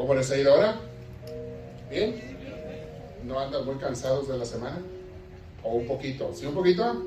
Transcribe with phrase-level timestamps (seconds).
[0.00, 0.80] ¿Cómo les ha ido ahora?
[1.90, 2.18] ¿Bien?
[3.22, 4.78] ¿No andan muy cansados de la semana?
[5.62, 6.32] ¿O un poquito?
[6.34, 7.04] ¿Sí un poquito?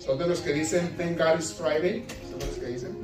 [0.00, 2.04] ¿Son de los que dicen Thank God it's Friday?
[2.28, 2.98] ¿Son de los que dicen?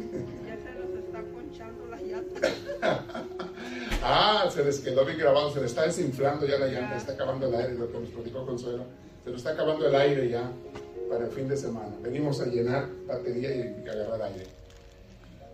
[0.45, 2.49] Ya se nos está conchando la llanta.
[4.03, 7.47] ah, se les quedó bien grabado, se le está desinflando ya la llanta, está acabando
[7.47, 8.83] el aire, lo que nos platicó Consuelo.
[9.23, 10.51] Se nos está acabando el aire ya
[11.09, 11.95] para el fin de semana.
[12.03, 14.47] Venimos a llenar batería y agarrar aire.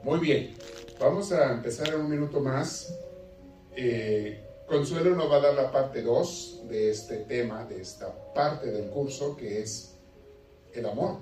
[0.03, 0.55] Muy bien,
[0.99, 2.95] vamos a empezar en un minuto más.
[3.75, 8.71] Eh, Consuelo nos va a dar la parte 2 de este tema, de esta parte
[8.71, 9.95] del curso, que es
[10.73, 11.19] el amor.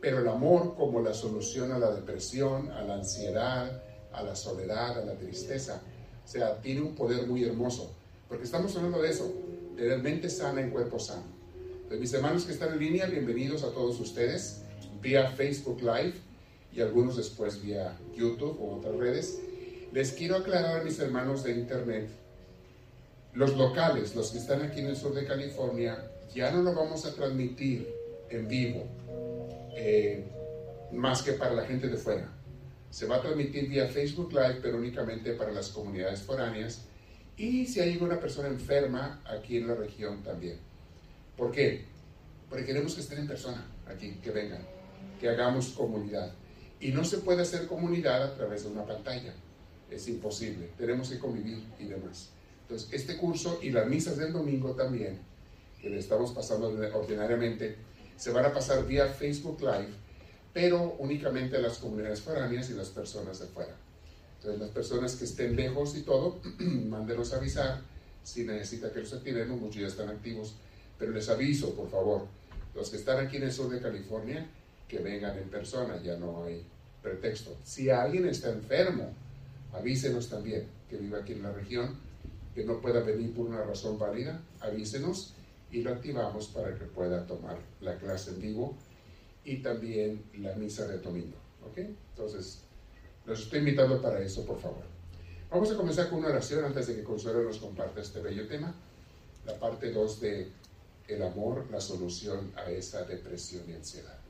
[0.00, 4.98] Pero el amor como la solución a la depresión, a la ansiedad, a la soledad,
[4.98, 5.80] a la tristeza.
[6.24, 7.94] O sea, tiene un poder muy hermoso.
[8.28, 9.32] Porque estamos hablando de eso,
[9.76, 11.42] de mente sana en cuerpo sano.
[11.90, 14.62] Mis hermanos que están en línea, bienvenidos a todos ustedes
[15.02, 16.14] vía Facebook Live
[16.74, 19.40] y algunos después vía YouTube o otras redes.
[19.92, 22.08] Les quiero aclarar a mis hermanos de Internet
[23.34, 25.98] los locales, los que están aquí en el sur de California,
[26.34, 27.88] ya no lo vamos a transmitir
[28.30, 28.84] en vivo,
[29.74, 30.24] eh,
[30.92, 32.30] más que para la gente de fuera.
[32.90, 36.84] Se va a transmitir vía Facebook Live, pero únicamente para las comunidades foráneas.
[37.38, 40.58] Y si hay alguna persona enferma aquí en la región también.
[41.36, 41.86] ¿Por qué?
[42.50, 44.62] Porque queremos que estén en persona aquí, que vengan,
[45.18, 46.34] que hagamos comunidad.
[46.82, 49.32] Y no se puede hacer comunidad a través de una pantalla.
[49.88, 50.68] Es imposible.
[50.76, 52.30] Tenemos que convivir y demás.
[52.62, 55.20] Entonces, este curso y las misas del domingo también,
[55.80, 57.76] que le estamos pasando ordinariamente,
[58.16, 59.94] se van a pasar vía Facebook Live,
[60.52, 63.76] pero únicamente a las comunidades foráneas y las personas de fuera.
[64.38, 67.80] Entonces, las personas que estén lejos y todo, mándenos avisar
[68.24, 70.54] si necesita que los activemos, muchos ya están activos,
[70.98, 72.26] pero les aviso, por favor,
[72.74, 74.50] los que están aquí en el sur de California,
[74.92, 76.62] que vengan en persona, ya no hay
[77.00, 77.56] pretexto.
[77.64, 79.14] Si alguien está enfermo,
[79.72, 81.96] avísenos también, que vive aquí en la región,
[82.54, 85.32] que no pueda venir por una razón válida, avísenos
[85.70, 88.76] y lo activamos para que pueda tomar la clase en vivo
[89.46, 91.38] y también la misa de domingo.
[91.66, 91.78] ¿Ok?
[91.78, 92.60] Entonces,
[93.24, 94.84] los estoy invitando para eso, por favor.
[95.50, 98.74] Vamos a comenzar con una oración antes de que Consuelo nos comparta este bello tema,
[99.46, 100.48] la parte 2 de
[101.08, 104.21] el amor, la solución a esa depresión y ansiedad.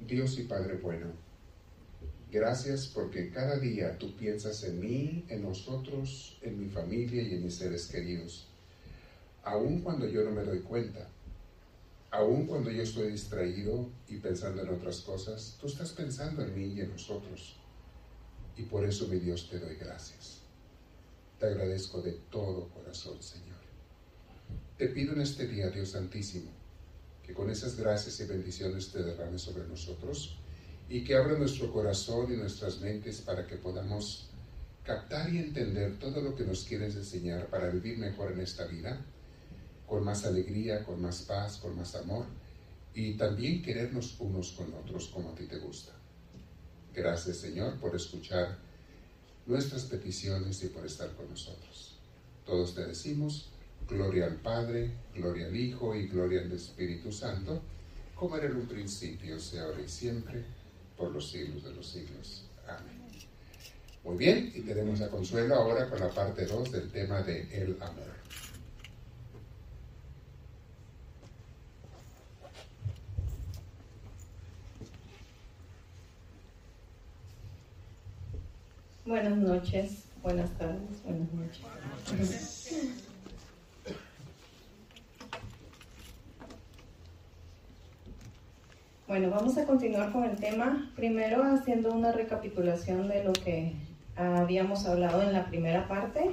[0.00, 1.12] Dios y Padre bueno,
[2.30, 7.44] gracias porque cada día tú piensas en mí, en nosotros, en mi familia y en
[7.44, 8.48] mis seres queridos
[9.44, 11.08] aun cuando yo no me doy cuenta,
[12.10, 16.74] aun cuando yo estoy distraído y pensando en otras cosas, tú estás pensando en mí
[16.74, 17.56] y en nosotros.
[18.56, 20.40] Y por eso, mi Dios, te doy gracias.
[21.38, 23.58] Te agradezco de todo corazón, Señor.
[24.78, 26.50] Te pido en este día, Dios Santísimo,
[27.26, 30.36] que con esas gracias y bendiciones te derrames sobre nosotros
[30.88, 34.28] y que abra nuestro corazón y nuestras mentes para que podamos
[34.84, 39.00] captar y entender todo lo que nos quieres enseñar para vivir mejor en esta vida
[39.86, 42.26] con más alegría, con más paz, con más amor
[42.94, 45.92] y también querernos unos con otros como a ti te gusta.
[46.94, 48.58] Gracias Señor por escuchar
[49.46, 51.96] nuestras peticiones y por estar con nosotros.
[52.44, 53.50] Todos te decimos,
[53.88, 57.60] gloria al Padre, gloria al Hijo y gloria al Espíritu Santo,
[58.14, 60.44] como era en un principio, sea ahora y siempre,
[60.96, 62.44] por los siglos de los siglos.
[62.66, 63.04] Amén.
[64.04, 67.76] Muy bien, y tenemos a Consuelo ahora con la parte 2 del tema de el
[67.80, 68.14] amor.
[79.06, 83.03] Buenas noches, buenas tardes, buenas noches.
[89.06, 90.90] Bueno, vamos a continuar con el tema.
[90.96, 93.74] Primero haciendo una recapitulación de lo que
[94.16, 96.30] habíamos hablado en la primera parte.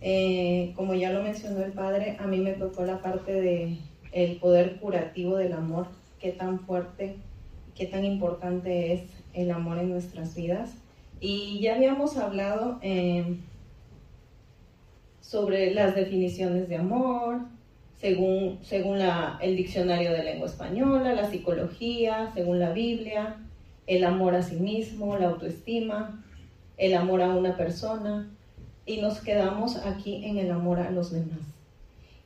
[0.00, 3.78] Eh, como ya lo mencionó el padre, a mí me tocó la parte de
[4.10, 5.86] el poder curativo del amor,
[6.18, 7.18] qué tan fuerte,
[7.76, 9.02] qué tan importante es
[9.32, 10.74] el amor en nuestras vidas.
[11.20, 13.42] Y ya habíamos hablado em,
[15.20, 17.42] sobre las definiciones de amor,
[18.02, 18.98] según, según
[19.40, 23.36] el diccionario de lengua española, la psicología, según la Biblia,
[23.86, 26.20] el amor a sí mismo, la autoestima,
[26.78, 28.28] el amor a una persona,
[28.86, 31.38] y nos quedamos aquí en el amor a los demás.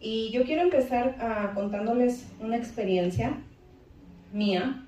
[0.01, 3.37] Y yo quiero empezar a, contándoles una experiencia
[4.33, 4.83] mía.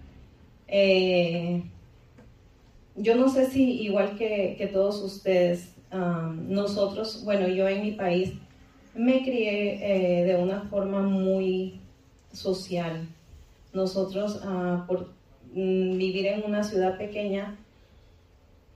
[0.68, 1.64] Eh,
[2.96, 5.74] yo no sé si igual que, todos ustedes,
[6.48, 8.32] nosotros, bueno, yo en mi país
[8.94, 11.80] me crié eh, de una forma muy
[12.32, 13.08] social.
[13.72, 15.08] Nosotros, ah, por
[15.52, 17.56] mm, vivir en una ciudad pequeña,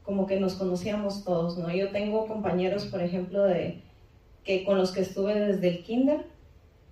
[0.04, 1.72] como que nos conocíamos todos, ¿no?
[1.72, 3.80] Yo tengo compañeros, por ejemplo, de
[4.44, 6.26] que con los que estuve desde el kinder,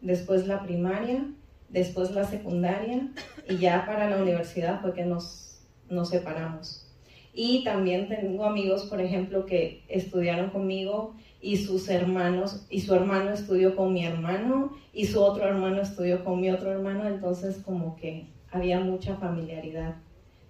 [0.01, 1.25] después la primaria,
[1.69, 3.09] después la secundaria
[3.49, 6.87] y ya para la universidad fue que nos, nos separamos.
[7.33, 13.31] Y también tengo amigos, por ejemplo, que estudiaron conmigo y sus hermanos, y su hermano
[13.31, 17.97] estudió con mi hermano y su otro hermano estudió con mi otro hermano, entonces como
[17.97, 19.97] que había mucha familiaridad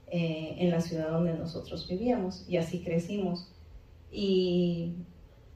[0.08, 3.52] eh, en la ciudad donde nosotros vivíamos y así crecimos.
[4.10, 4.94] Y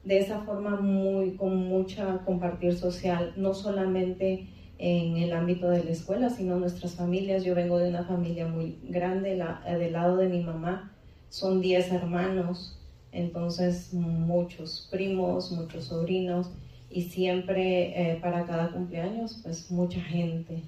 [0.05, 4.47] de esa forma muy, con mucha compartir social, no solamente
[4.77, 7.43] en el ámbito de la escuela, sino nuestras familias.
[7.43, 10.91] Yo vengo de una familia muy grande, la, del lado de mi mamá
[11.29, 12.79] son 10 hermanos,
[13.15, 16.51] entonces muchos primos, muchos sobrinos
[16.89, 20.63] y siempre eh, para cada cumpleaños pues mucha gente,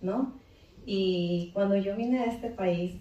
[0.00, 0.34] ¿no?
[0.86, 2.94] Y cuando yo vine a este país,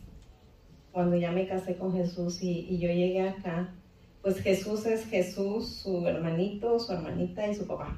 [0.91, 3.73] cuando ya me casé con Jesús y, yo llegué acá,
[4.21, 7.97] pues Jesús es Jesús, su hermanito, su hermanita y su papá.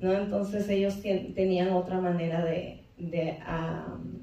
[0.00, 0.12] ¿no?
[0.12, 3.38] Entonces ellos tenían otra manera de, de,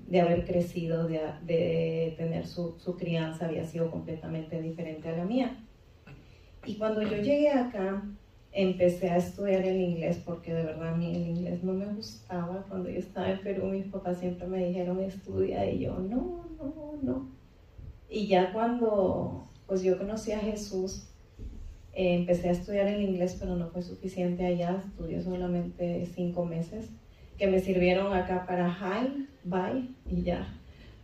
[0.07, 5.25] de haber crecido, de, de tener su, su, crianza, había sido completamente diferente a la
[5.25, 5.57] mía.
[6.69, 8.03] Y cuando yo llegué acá,
[8.51, 12.63] empecé a estudiar el inglés porque de verdad a mí el inglés no me gustaba.
[12.69, 16.99] Cuando yo estaba en Perú, mis papás siempre me dijeron estudia y yo no, no,
[17.01, 17.27] no.
[18.07, 21.07] Y ya cuando pues yo conocí a Jesús,
[21.93, 26.91] eh, empecé a estudiar el inglés, pero no fue suficiente allá, estudié solamente cinco meses,
[27.39, 30.53] que me sirvieron acá para high, bye y ya.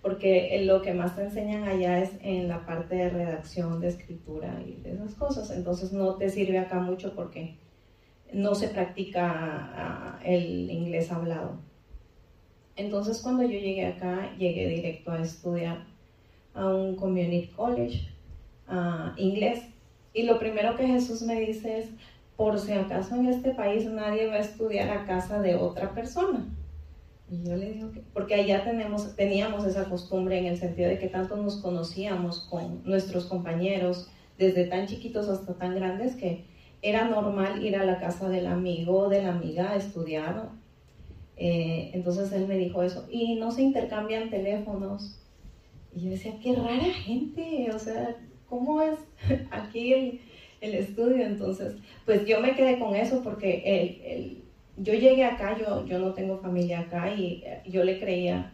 [0.05, 4.61] Porque lo que más te enseñan allá es en la parte de redacción, de escritura
[4.63, 5.49] y de esas cosas.
[5.49, 7.57] Entonces no te sirve acá mucho porque
[8.31, 11.57] no se practica ah, el inglés hablado.
[12.75, 15.87] Entonces cuando yo llegué acá, llegué directo a estudiar
[16.53, 18.07] a un community college
[19.17, 19.63] inglés.
[20.13, 21.89] Y lo primero que Jesús me dice es,
[22.37, 26.45] por si acaso en este país nadie va a estudiar a casa de otra persona.
[27.29, 30.99] Y yo le digo que, porque allá tenemos, teníamos esa costumbre en el sentido de
[30.99, 36.45] que tanto nos conocíamos con nuestros compañeros, desde tan chiquitos hasta tan grandes, que
[36.81, 40.49] era normal ir a la casa del amigo o de la amiga a estudiar.
[41.35, 43.07] Eh, entonces él me dijo eso.
[43.09, 45.19] Y no se intercambian teléfonos.
[45.95, 48.17] Y yo decía, qué rara gente, o sea,
[48.47, 48.99] ¿cómo es
[49.51, 50.21] aquí el,
[50.61, 51.25] el, estudio?
[51.25, 51.75] Entonces,
[52.05, 54.44] pues yo me quedé con eso porque el, el,
[54.77, 58.51] yo llegué acá, yo, yo no tengo familia acá y eh, yo le creía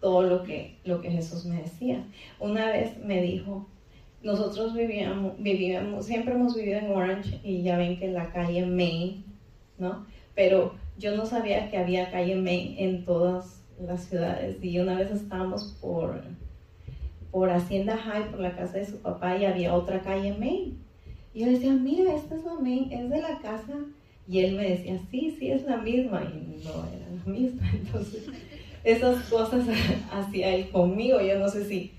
[0.00, 2.04] todo lo que, lo que Jesús me decía.
[2.38, 3.66] Una vez me dijo,
[4.22, 9.24] nosotros vivíamos, vivíamos, siempre hemos vivido en Orange y ya ven que la calle Main,
[9.78, 10.06] ¿no?
[10.34, 15.10] Pero yo no sabía que había calle Main en todas las ciudades y una vez
[15.10, 16.22] estábamos por
[17.34, 20.78] por Hacienda High, por la casa de su papá, y había otra calle Main.
[21.34, 23.74] Y yo decía, mira, esta es la Main, es de la casa.
[24.26, 26.22] Y él me decía, sí, sí, es la misma.
[26.22, 27.70] Y no era la misma.
[27.74, 28.24] Entonces,
[28.82, 29.66] esas cosas
[30.12, 31.20] hacía él conmigo.
[31.20, 31.92] Yo no sé si,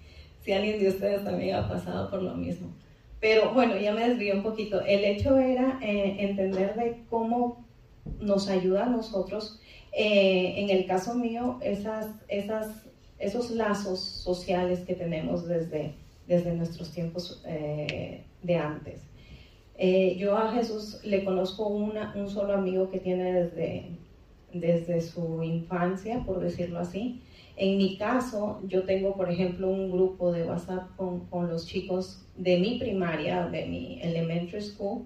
[0.43, 2.73] si alguien de ustedes también ha pasado por lo mismo.
[3.19, 4.81] Pero bueno, ya me desvié un poquito.
[4.81, 7.65] El hecho era eh, entender de cómo
[8.19, 9.59] nos ayuda a nosotros.
[9.91, 12.85] Eh, en el caso mío, esas, esas
[13.19, 15.93] esos lazos sociales que tenemos desde,
[16.27, 19.01] desde nuestros tiempos eh, de antes.
[19.77, 23.89] Eh, yo a Jesús le conozco una, un solo amigo que tiene desde,
[24.53, 27.21] desde su infancia, por decirlo así.
[27.57, 32.25] En mi caso, yo tengo, por ejemplo, un grupo de WhatsApp con, con los chicos
[32.35, 35.03] de mi primaria, de mi elementary school,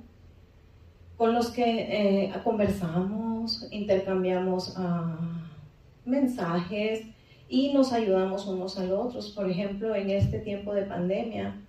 [1.15, 7.05] con los que eh, conversamos, intercambiamos uh, mensajes,
[7.49, 9.31] y nos ayudamos unos a los otros.
[9.31, 11.59] Por ejemplo, en este tiempo de pandemia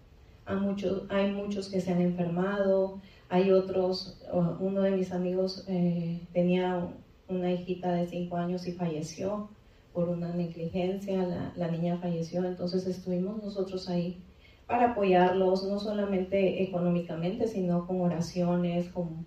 [0.44, 6.20] hay muchos, hay muchos que se han enfermado, hay otros, uno de mis amigos eh,
[6.32, 6.88] tenía
[7.28, 9.48] una hijita de 5 años y falleció
[9.92, 14.22] por una negligencia, la, la niña falleció, entonces estuvimos nosotros ahí
[14.66, 19.26] para apoyarlos, no solamente económicamente, sino con oraciones, con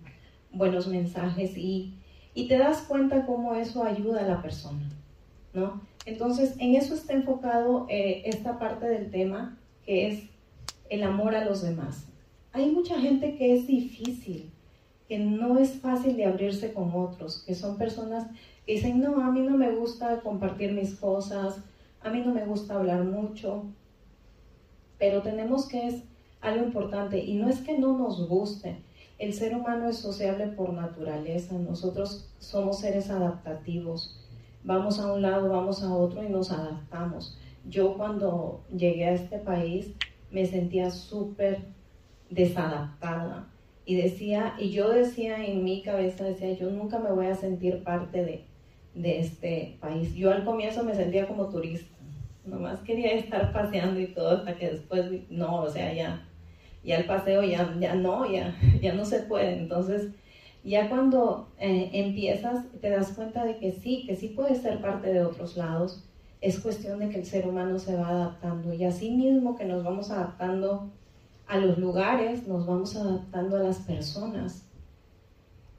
[0.52, 1.94] buenos mensajes y,
[2.32, 4.90] y te das cuenta cómo eso ayuda a la persona,
[5.52, 5.82] ¿no?
[6.06, 10.24] Entonces, en eso está enfocado eh, esta parte del tema, que es
[10.88, 12.06] el amor a los demás.
[12.52, 14.50] Hay mucha gente que es difícil,
[15.08, 18.26] que no es fácil de abrirse con otros, que son personas
[18.64, 21.58] que dicen, no, a mí no me gusta compartir mis cosas,
[22.00, 23.64] a mí no me gusta hablar mucho,
[24.98, 26.02] pero tenemos que es
[26.40, 28.76] algo importante y no es que no nos guste.
[29.18, 34.20] El ser humano es sociable por naturaleza, nosotros somos seres adaptativos
[34.64, 37.38] vamos a un lado, vamos a otro y nos adaptamos.
[37.68, 39.94] Yo cuando llegué a este país
[40.34, 41.60] me sentía súper
[42.28, 43.48] desadaptada.
[43.86, 47.84] Y decía, y yo decía en mi cabeza, decía, yo nunca me voy a sentir
[47.84, 48.44] parte de,
[48.94, 50.14] de este país.
[50.14, 51.94] Yo al comienzo me sentía como turista,
[52.44, 56.26] nomás quería estar paseando y todo hasta que después, no, o sea, ya,
[56.82, 59.58] ya el paseo ya, ya no, ya, ya no se puede.
[59.58, 60.10] Entonces,
[60.64, 65.12] ya cuando eh, empiezas, te das cuenta de que sí, que sí puedes ser parte
[65.12, 66.04] de otros lados.
[66.44, 69.82] Es cuestión de que el ser humano se va adaptando y así mismo que nos
[69.82, 70.90] vamos adaptando
[71.46, 74.66] a los lugares, nos vamos adaptando a las personas,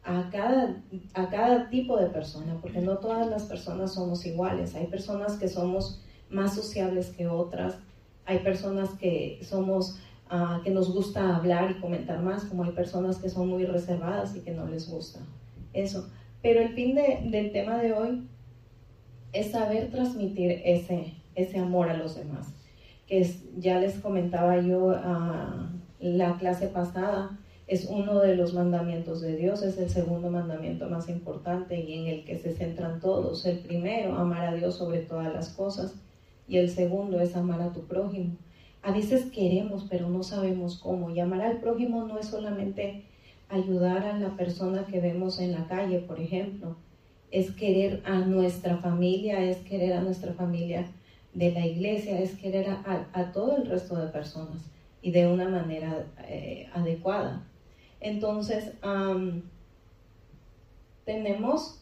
[0.03, 0.81] a cada,
[1.13, 4.73] a cada tipo de persona, porque no todas las personas somos iguales.
[4.73, 7.77] Hay personas que somos más sociables que otras,
[8.25, 9.99] hay personas que somos
[10.31, 14.35] ah, que nos gusta hablar y comentar más, como hay personas que son muy reservadas
[14.35, 15.19] y que no les gusta
[15.73, 16.09] eso.
[16.41, 18.27] Pero el fin del tema de hoy
[19.35, 22.55] es saber transmitir ese, ese amor a los demás
[23.07, 27.37] que ya les comentaba yo a la clase pasada,
[27.67, 32.07] es uno de los mandamientos de Dios, es el segundo mandamiento más importante y en
[32.07, 33.45] el que se centran todos.
[33.45, 35.95] El primero, amar a Dios sobre todas las cosas
[36.47, 38.35] y el segundo es amar a tu prójimo.
[38.83, 41.09] A veces queremos, pero no sabemos cómo.
[41.09, 43.05] Y amar al prójimo no es solamente
[43.49, 46.75] ayudar a la persona que vemos en la calle, por ejemplo.
[47.31, 50.87] Es querer a nuestra familia, es querer a nuestra familia
[51.35, 56.07] de la iglesia es querer a, todo el resto de personas y de una manera
[56.27, 57.45] eh, adecuada.
[57.99, 58.71] Entonces,
[61.03, 61.81] tenemos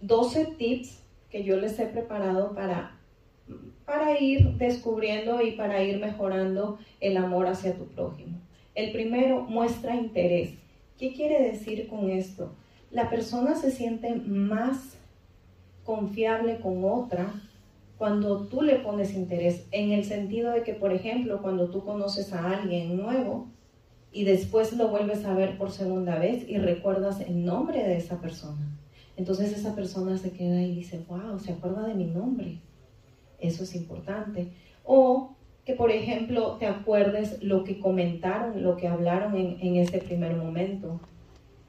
[0.00, 2.98] 12 tips que yo les he preparado para,
[3.86, 8.38] para ir descubriendo y para ir mejorando el amor hacia tu prójimo.
[8.74, 10.54] El primero, muestra interés.
[10.98, 12.52] ¿Qué quiere decir con esto?
[12.90, 14.96] La persona se siente más
[15.84, 17.32] confiable con otra
[17.98, 22.32] cuando tú le pones interés, en el sentido de que, por ejemplo, cuando tú conoces
[22.32, 23.46] a alguien nuevo
[24.12, 28.20] y después lo vuelves a ver por segunda vez y recuerdas el nombre de esa
[28.20, 28.66] persona,
[29.16, 32.58] entonces esa persona se queda y dice, wow, se acuerda de mi nombre.
[33.38, 34.48] Eso es importante.
[34.84, 35.30] O
[35.64, 40.36] que, por ejemplo, te acuerdes lo que comentaron, lo que hablaron en, en ese primer
[40.36, 41.00] momento.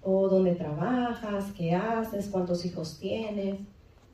[0.02, 3.60] O dónde trabajas, qué haces, cuántos hijos tienes,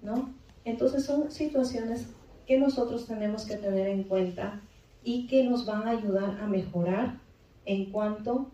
[0.02, 0.34] ¿no?
[0.66, 2.08] Entonces son situaciones
[2.48, 4.62] que nosotros tenemos que tener en cuenta
[5.04, 7.20] y que nos van a ayudar a mejorar
[7.66, 8.52] en cuanto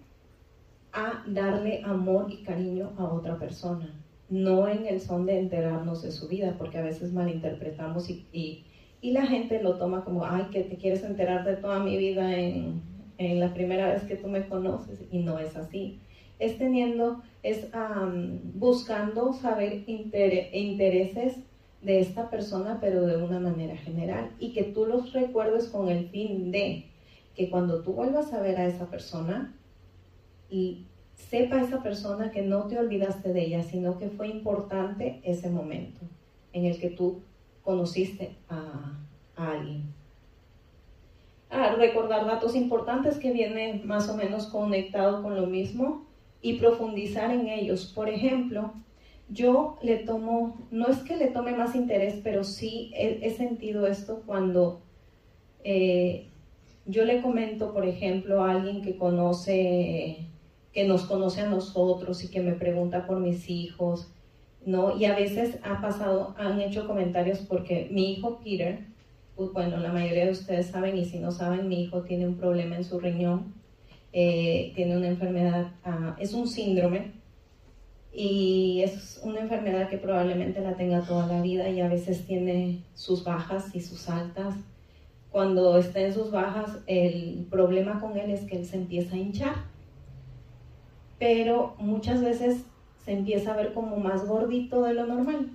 [0.92, 3.94] a darle amor y cariño a otra persona,
[4.30, 8.66] no en el son de enterarnos de su vida, porque a veces malinterpretamos y,
[9.02, 12.82] la gente lo toma como, ay, que te quieres enterar de toda mi vida en,
[13.18, 16.00] la primera vez que tú me conoces, y no es así.
[16.40, 17.68] Es teniendo, es
[18.56, 21.36] buscando saber intereses
[21.82, 26.10] de esta persona, pero de una manera general, y que tú los recuerdes con el
[26.10, 26.86] fin de
[27.36, 29.54] que cuando tú vuelvas a ver a esa persona,
[30.50, 35.50] y sepa esa persona que no te olvidaste de ella, sino que fue importante ese
[35.50, 36.02] momento
[36.54, 37.22] en el que tú
[37.64, 38.94] conociste a,
[39.36, 39.84] alguien.
[41.50, 46.09] Ah, recordar datos importantes que vienen más o menos conectados con lo mismo
[46.42, 47.92] y profundizar en ellos.
[47.94, 48.74] Por ejemplo,
[49.30, 54.24] yo le tomo, no es que le tome más interés, pero sí he, sentido esto
[54.26, 54.82] cuando
[55.64, 56.28] eh,
[56.86, 60.28] yo le comento, por ejemplo, a alguien que conoce,
[60.74, 64.12] que nos conoce a nosotros y que me pregunta por mis hijos,
[64.66, 64.98] ¿no?
[64.98, 68.80] Y a veces ha pasado, han hecho comentarios porque mi hijo Peter,
[69.36, 72.36] pues bueno, la mayoría de ustedes saben y si no saben, mi hijo tiene un
[72.36, 73.54] problema en su riñón,
[74.12, 77.12] eh, tiene una enfermedad, ah, es un síndrome
[78.12, 82.84] y es una enfermedad que probablemente la tenga toda la vida y a veces tiene
[82.96, 84.56] sus bajas y sus altas.
[85.32, 89.20] Cuando está en sus bajas, el problema con él es que él se empieza a
[89.20, 89.56] hinchar,
[91.20, 92.66] pero muchas veces
[93.06, 95.52] se empieza a ver como más gordito de lo normal.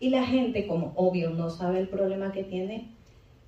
[0.00, 2.88] Y la gente, como obvio no sabe el problema que tiene,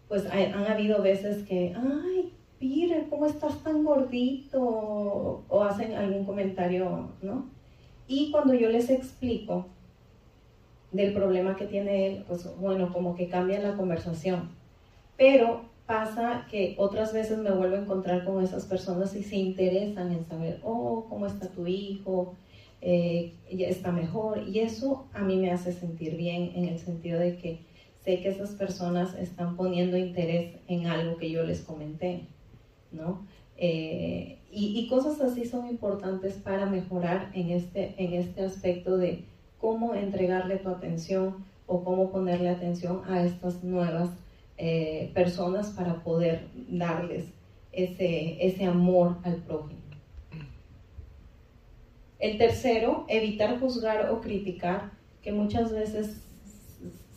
[0.09, 4.61] pues han habido veces que, ay, Peter, ¿cómo estás tan gordito?
[5.49, 7.49] O hacen algún comentario, ¿no?
[8.07, 9.67] Y cuando yo les explico
[10.93, 14.51] del problema que tiene él, pues bueno, como que cambia la conversación.
[15.17, 20.13] Pero pasa que otras veces me vuelvo a encontrar con esas personas y se interesan
[20.13, 22.35] en saber, oh, ¿cómo está tu hijo?
[22.83, 24.47] Eh, está mejor.
[24.47, 27.61] Y eso a mí me hace sentir bien en el sentido de que
[28.05, 32.27] sé que esas personas están poniendo interés en algo que yo les comenté,
[32.93, 33.27] ¿no?
[33.57, 39.25] Eh, y, cosas así son importantes para mejorar en este, en este aspecto de
[39.61, 44.11] cómo entregarle tu atención o cómo ponerle atención a estas nuevas
[44.57, 47.27] eh, personas para poder darles
[47.71, 49.81] ese, ese amor al prójimo.
[52.19, 54.91] El tercero, evitar juzgar o criticar,
[55.23, 56.23] que muchas veces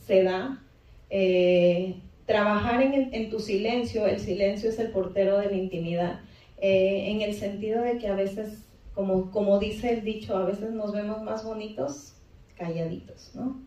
[0.05, 0.61] se da.
[1.09, 6.19] Eh, trabajar en, tu silencio, el silencio es el portero de la intimidad,
[6.59, 10.71] eh, en el sentido de que a veces, como, como dice el dicho, a veces
[10.71, 12.13] nos vemos más bonitos
[12.57, 13.61] calladitos, ¿no?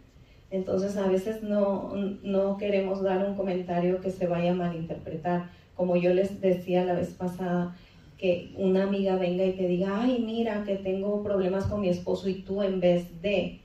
[0.50, 5.50] Entonces a veces no, no queremos dar un comentario que se vaya a malinterpretar.
[5.74, 7.76] Como yo les decía la vez pasada,
[8.16, 12.28] que una amiga venga y te diga, ay, mira, que tengo problemas con mi esposo
[12.28, 13.60] y tú en vez de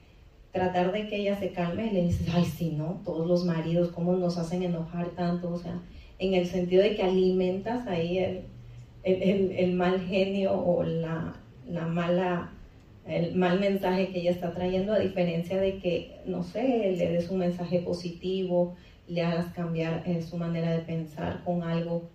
[0.51, 3.01] tratar de que ella se calme, le dices, ay, sí, ¿no?
[3.05, 5.51] Todos los maridos, ¿cómo nos hacen enojar tanto?
[5.53, 5.79] O sea,
[6.19, 8.41] en el sentido de que alimentas ahí el,
[9.03, 11.35] el, el, mal genio o la,
[11.67, 12.51] la, mala,
[13.07, 17.29] el mal mensaje que ella está trayendo, a diferencia de que, no sé, le des
[17.29, 18.75] un mensaje positivo,
[19.07, 22.09] le hagas cambiar eh, su manera de pensar con algo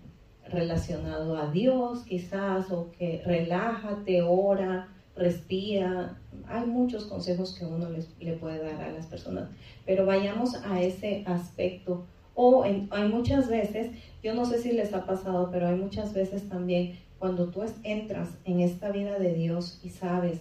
[0.48, 6.18] relacionado a Dios, quizás, o que relájate, ora, respira.
[6.48, 9.48] Hay muchos consejos que uno les, le puede dar a las personas,
[9.84, 12.06] pero vayamos a ese aspecto.
[12.34, 16.48] O hay muchas veces, yo no sé si les ha pasado, pero hay muchas veces
[16.48, 20.40] también cuando tú entras en esta vida de Dios y sabes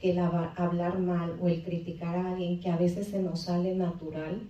[0.00, 4.48] que hablar mal o el criticar a alguien que a veces se nos sale natural,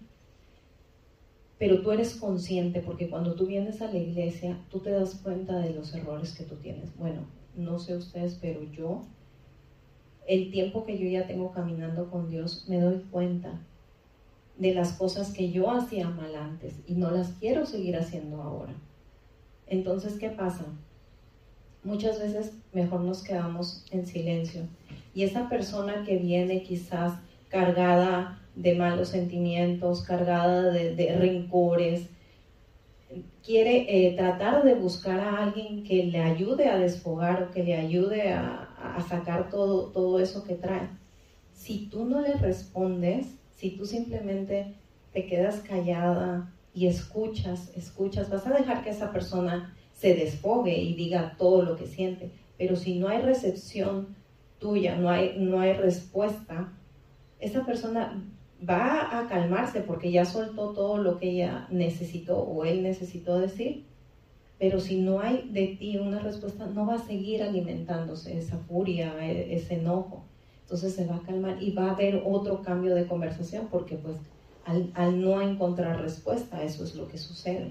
[1.58, 5.58] pero tú eres consciente porque cuando tú vienes a la iglesia, tú te das cuenta
[5.58, 6.96] de los errores que tú tienes.
[6.96, 9.04] Bueno, no sé ustedes, pero yo,
[10.30, 13.60] el tiempo que yo ya tengo caminando con Dios, me doy cuenta
[14.56, 18.72] de las cosas que yo hacía mal antes y no las quiero seguir haciendo ahora.
[19.66, 20.66] Entonces, ¿qué pasa?
[21.82, 24.62] Muchas veces mejor nos quedamos en silencio.
[25.14, 27.14] Y esa persona que viene quizás
[27.48, 32.08] cargada de malos sentimientos, cargada de, rencores.
[33.44, 37.74] Quiere eh, tratar de buscar a alguien que le ayude a desfogar o que le
[37.74, 40.88] ayude a, a sacar todo, todo eso que trae.
[41.52, 44.74] Si tú no le respondes, si tú simplemente
[45.12, 50.94] te quedas callada y escuchas, escuchas, vas a dejar que esa persona se desfogue y
[50.94, 52.32] diga todo lo que siente.
[52.56, 54.16] Pero si no hay recepción
[54.58, 56.72] tuya, no hay, no hay respuesta,
[57.38, 58.24] esa persona
[58.68, 63.86] va a calmarse porque ya soltó todo lo que ella necesitó o él necesitó decir,
[64.60, 69.14] pero si no hay de ti una respuesta, no va a seguir alimentándose esa furia,
[69.26, 70.22] e, ese enojo.
[70.64, 74.16] Entonces se va a calmar y va a haber otro cambio de conversación porque pues
[74.66, 77.70] al, al no encontrar respuesta, eso es lo que sucede.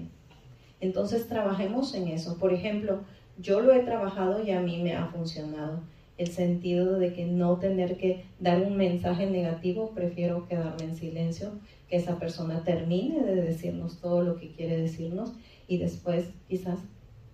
[0.80, 2.36] Entonces trabajemos en eso.
[2.38, 3.02] Por ejemplo,
[3.38, 5.82] yo lo he trabajado y a mí me ha funcionado
[6.18, 11.52] el sentido de que no tener que dar un mensaje negativo, prefiero quedarme en silencio,
[11.88, 15.32] que esa persona termine de decirnos todo lo que quiere decirnos
[15.70, 16.80] y después quizás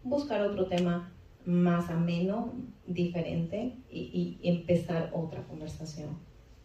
[0.04, 1.10] buscar otro tema
[1.46, 2.52] más ameno,
[2.86, 6.18] diferente y, empezar otra conversación,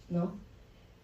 [0.10, 0.38] ¿no?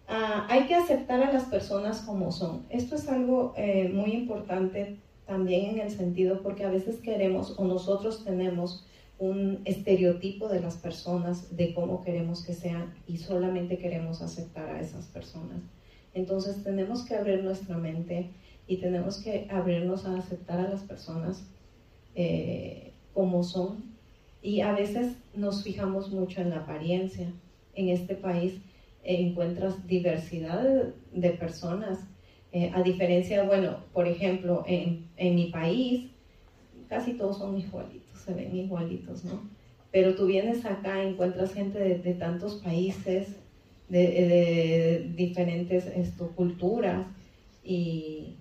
[0.06, 2.66] Ah, hay que aceptar a las personas como son.
[2.68, 7.64] Esto es algo eh, muy importante también en el sentido porque a veces queremos o
[7.64, 8.84] nosotros tenemos
[9.18, 14.80] un estereotipo de las personas, de cómo queremos que sean y solamente queremos aceptar a
[14.80, 15.60] esas personas.
[16.12, 18.30] Entonces tenemos que abrir nuestra mente
[18.68, 21.42] y tenemos que abrirnos a aceptar a las personas
[22.14, 23.96] eh, como son.
[24.40, 27.32] Y a veces nos fijamos mucho en la apariencia.
[27.74, 28.60] En este país
[29.02, 31.98] encuentras diversidad de, personas.
[32.52, 36.10] Eh, a diferencia, bueno, por ejemplo, en, en mi país
[36.88, 39.48] casi todos son igualitos se ven igualitos, ¿no?
[39.90, 43.36] Pero tú vienes acá, encuentras gente de, tantos países,
[43.88, 47.06] de, diferentes esto, culturas,
[47.64, 48.36] y,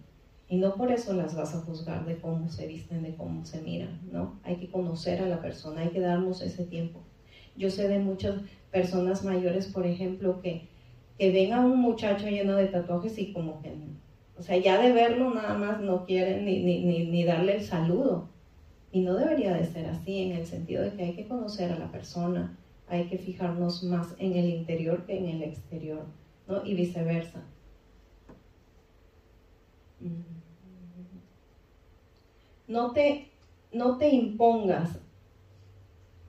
[0.49, 3.61] y, no por eso las vas a juzgar de cómo se visten, de cómo se
[3.61, 4.39] miran, ¿no?
[4.43, 7.01] Hay que conocer a la persona, hay que darnos ese tiempo.
[7.55, 10.67] Yo sé de muchas personas mayores, por ejemplo, que,
[11.17, 13.73] que ven a un muchacho lleno de tatuajes y como que,
[14.37, 17.63] o sea, ya de verlo nada más no quieren ni, ni, ni, ni darle el
[17.63, 18.29] saludo.
[18.91, 21.79] Y no debería de ser así en el sentido de que hay que conocer a
[21.79, 22.57] la persona,
[22.87, 26.05] hay que fijarnos más en el interior que en el exterior,
[26.47, 26.65] ¿no?
[26.65, 27.43] Y viceversa.
[29.99, 30.36] Mm.
[32.67, 33.31] No te,
[33.71, 34.99] no te impongas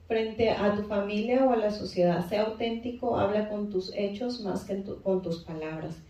[0.07, 2.27] frente a tu familia o a la sociedad.
[2.27, 6.01] Sea auténtico, habla con tus hechos más que con tus palabras.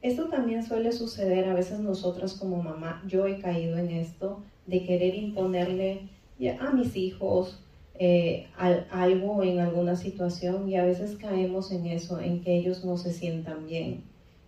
[0.00, 3.02] Esto también suele suceder a veces nosotras como mamá.
[3.06, 6.08] Yo he caído en esto de querer imponerle
[6.58, 7.62] a mis hijos
[7.94, 12.96] eh, algo en alguna situación y a veces caemos en eso, en que ellos no
[12.96, 14.02] se sientan bien,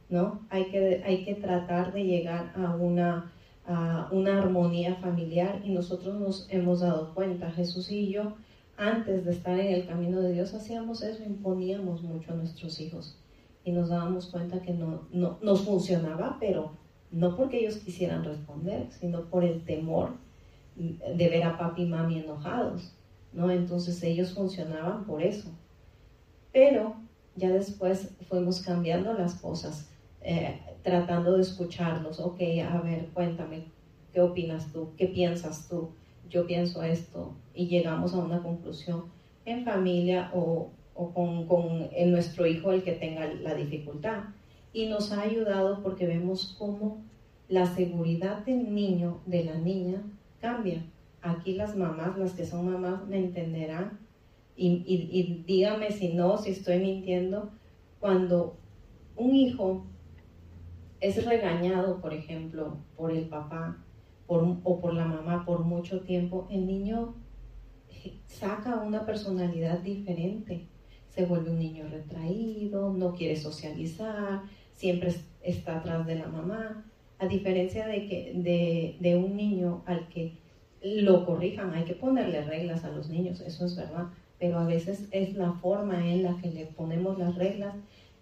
[0.08, 0.40] ¿no?
[0.48, 3.32] Hay que, hay que tratar de llegar a una,
[3.66, 8.34] a una armonía familiar y nosotros nos hemos dado cuenta, Jesús y yo,
[8.76, 13.18] antes de estar en el camino de Dios, hacíamos eso, imponíamos mucho a nuestros hijos
[13.64, 16.72] y nos dábamos cuenta que no, no nos funcionaba, pero
[17.10, 20.16] no porque ellos quisieran responder, sino por el temor
[20.76, 22.92] de ver a papi y mami enojados,
[23.32, 23.50] ¿no?
[23.50, 25.50] Entonces ellos funcionaban por eso.
[26.52, 26.96] Pero
[27.36, 29.88] ya después fuimos cambiando las cosas,
[30.24, 32.18] eh, tratando de escucharlos.
[32.18, 33.66] Ok, a ver, cuéntame,
[34.12, 34.90] ¿qué opinas tú?
[34.96, 35.90] ¿Qué piensas tú?
[36.28, 37.36] Yo pienso esto.
[37.54, 39.04] Y llegamos a una conclusión
[39.44, 44.24] en familia o, con, con en nuestro hijo el que tenga la dificultad.
[44.72, 47.04] Y nos ha ayudado porque vemos cómo
[47.48, 50.02] la seguridad del niño, de la niña,
[50.40, 50.84] cambia.
[51.22, 54.04] Aquí las mamás, las que son mamás, me entenderán
[54.56, 57.50] y, dígame si no, si estoy mintiendo,
[57.98, 58.56] cuando
[59.16, 59.84] un hijo
[61.04, 63.76] es regañado, por ejemplo, por el papá
[64.26, 67.14] o por la mamá por mucho tiempo, el niño
[68.26, 70.66] saca una personalidad diferente.
[71.10, 76.86] Se vuelve un niño retraído, no quiere socializar, siempre está atrás de la mamá.
[77.18, 80.38] A diferencia de, que, de, de un niño al que
[80.82, 85.06] lo corrijan, hay que ponerle reglas a los niños, eso es verdad, pero a veces
[85.10, 87.74] es la forma en la que le ponemos las reglas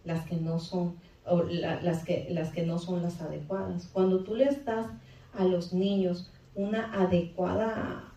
[0.04, 3.88] las que no son o las, que, las que no son las adecuadas.
[3.92, 4.86] Cuando tú les das
[5.34, 8.12] a los niños una adecuada,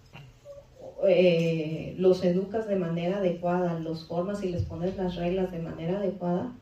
[1.07, 5.99] eh, los educas de manera adecuada, los formas y les pones las reglas de manera
[5.99, 6.53] adecuada,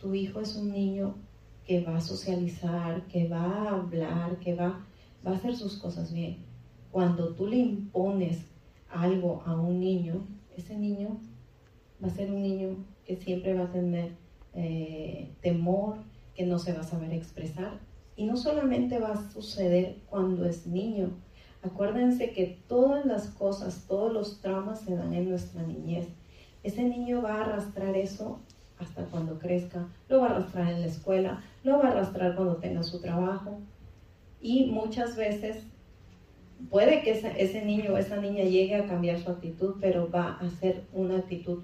[0.00, 1.14] tu hijo es un niño
[1.66, 4.84] que va a socializar, que va a hablar, que va,
[5.26, 6.44] va a hacer sus cosas bien.
[6.92, 8.46] Cuando tú le impones
[8.88, 11.18] algo a un niño, ese niño
[12.02, 14.12] va a ser un niño que siempre va a tener
[14.56, 15.98] eh, temor,
[16.34, 17.78] que no se va a saber expresar.
[18.16, 21.10] Y no solamente va a suceder cuando es niño.
[21.62, 26.08] Acuérdense que todas las cosas, todos los traumas se dan en nuestra niñez.
[26.62, 28.40] Ese niño va a arrastrar eso
[28.78, 32.56] hasta cuando crezca, lo va a arrastrar en la escuela, lo va a arrastrar cuando
[32.56, 33.60] tenga su trabajo.
[34.40, 35.64] Y muchas veces
[36.70, 40.48] puede que ese, niño o esa niña llegue a cambiar su actitud, pero va a
[40.50, 41.62] ser una actitud,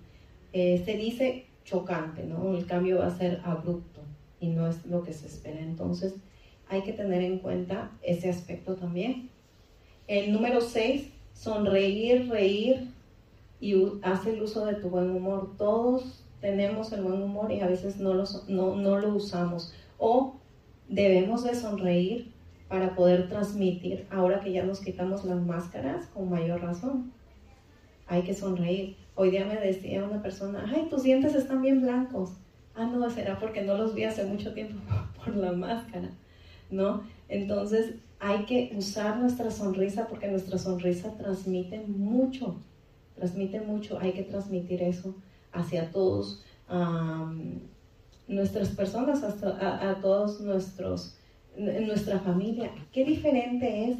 [0.52, 2.56] eh, se dice chocante, ¿no?
[2.56, 4.00] El cambio va a ser abrupto
[4.40, 5.60] y no es lo que se espera.
[5.60, 6.14] Entonces,
[6.68, 9.30] hay que tener en cuenta ese aspecto también.
[10.08, 12.90] El número 6, sonreír, reír
[13.60, 15.54] y hace el uso de tu buen humor.
[15.56, 19.72] Todos tenemos el buen humor y a veces no lo, no lo usamos.
[19.98, 20.34] O
[20.88, 22.32] debemos de sonreír
[22.68, 27.12] para poder transmitir, ahora que ya nos quitamos las máscaras, con mayor razón.
[28.06, 28.96] Hay que sonreír.
[29.14, 32.30] Hoy día me decía una persona, ay, tus dientes están bien blancos.
[32.74, 34.76] Ah, no, será porque no los vi hace mucho tiempo
[35.24, 36.10] por la máscara,
[36.70, 37.02] ¿no?
[37.28, 42.56] Entonces hay que usar nuestra sonrisa porque nuestra sonrisa transmite mucho,
[43.14, 45.14] transmite mucho, hay que transmitir eso
[45.52, 46.42] hacia todos,
[48.26, 51.18] nuestras personas, hasta a todos nuestros
[51.58, 52.70] nuestra familia.
[52.92, 53.98] Qué diferente es,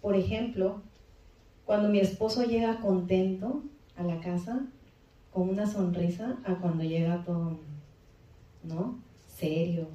[0.00, 0.82] por ejemplo,
[1.64, 3.64] cuando mi esposo llega contento
[3.96, 4.66] a la casa
[5.32, 7.58] con una sonrisa a cuando llega todo,
[8.62, 8.98] ¿no?
[9.26, 9.88] Serio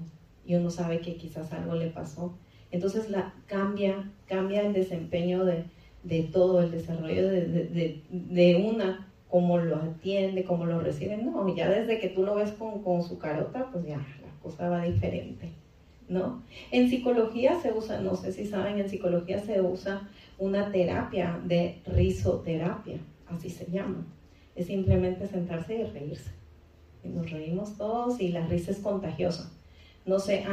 [0.46, 2.34] y uno sabe que quizás algo le pasó.
[2.72, 3.08] Entonces
[3.46, 10.80] cambia, cambia el desempeño de, todo, el desarrollo de, una, cómo lo atiende, cómo lo
[10.80, 11.18] recibe.
[11.18, 14.70] No, ya desde que tú lo ves con, con su carota, pues ya la cosa
[14.70, 15.50] va diferente.
[16.10, 16.42] ¿no?
[16.72, 20.10] En psicología se usa, no sé si saben, en psicología se usa
[20.40, 22.98] una terapia de risoterapia,
[23.30, 24.06] así se llama.
[24.56, 26.32] Es simplemente sentarse y reírse.
[27.04, 29.52] Y nos reímos todos y la risa es contagiosa.
[30.06, 30.44] No sé,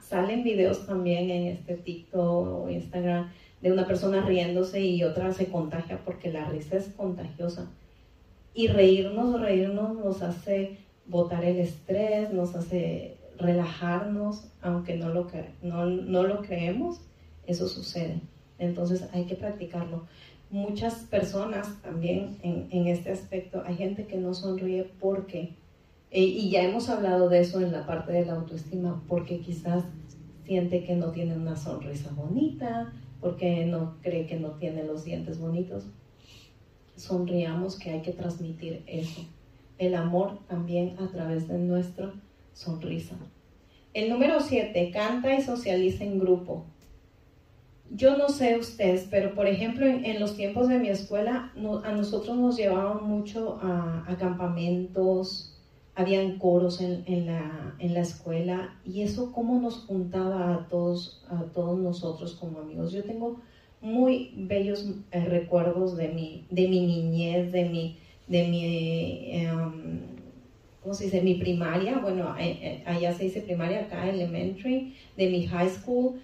[0.00, 5.48] salen videos también en este TikTok o Instagram de una persona riéndose y otra se
[5.48, 7.70] contagia porque la risa es contagiosa.
[8.54, 15.28] Y reírnos, reírnos nos hace botar el estrés, nos hace relajarnos, aunque no lo,
[15.62, 17.00] no, no lo creemos,
[17.46, 18.20] eso sucede.
[18.58, 20.06] Entonces hay que practicarlo.
[20.54, 25.56] Muchas personas también en, este aspecto, hay gente que no sonríe porque,
[26.12, 29.82] e, y ya hemos hablado de eso en la parte de la autoestima, porque quizás
[30.44, 35.40] siente que no tiene una sonrisa bonita, porque no cree que no tiene los dientes
[35.40, 35.88] bonitos.
[36.94, 39.22] Sonriamos que hay que transmitir eso.
[39.76, 42.12] El amor también a través de nuestro
[42.52, 43.16] sonrisa.
[43.92, 46.64] El número 7, canta y socializa en grupo.
[47.96, 51.52] Yo no sé ustedes, pero por ejemplo en, los tiempos de mi escuela
[51.84, 55.56] a nosotros nos llevaban mucho a, campamentos,
[55.94, 61.24] habían coros en, en, la, en la escuela y eso cómo nos juntaba a todos,
[61.28, 62.92] a todos nosotros como amigos.
[62.92, 63.40] Yo tengo
[63.80, 70.00] muy bellos eh, recuerdos de mi, de mi niñez, de mi, de mi em,
[70.82, 71.22] ¿cómo se dice?
[71.22, 76.20] Mi primaria, bueno, eh, eh, allá se dice primaria, acá elementary, de mi high school.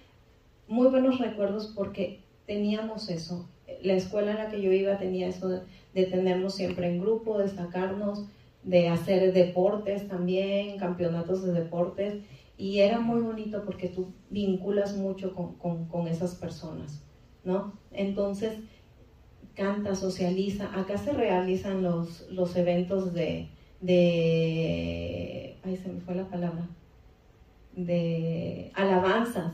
[0.71, 3.49] Muy buenos recuerdos porque teníamos eso.
[3.83, 7.49] La escuela en la que yo iba tenía eso de, tenernos siempre en grupo, de
[7.49, 8.23] sacarnos,
[8.63, 12.23] de hacer deportes también, campeonatos de deportes.
[12.57, 17.03] Y era muy bonito porque tú vinculas mucho con, con, con esas personas.
[17.43, 17.73] ¿no?
[17.91, 18.57] Entonces,
[19.55, 20.71] canta, socializa.
[20.79, 23.49] Acá se realizan los, los eventos de,
[23.81, 26.65] de, ay, se me fue la palabra,
[27.75, 29.51] de alabanzas,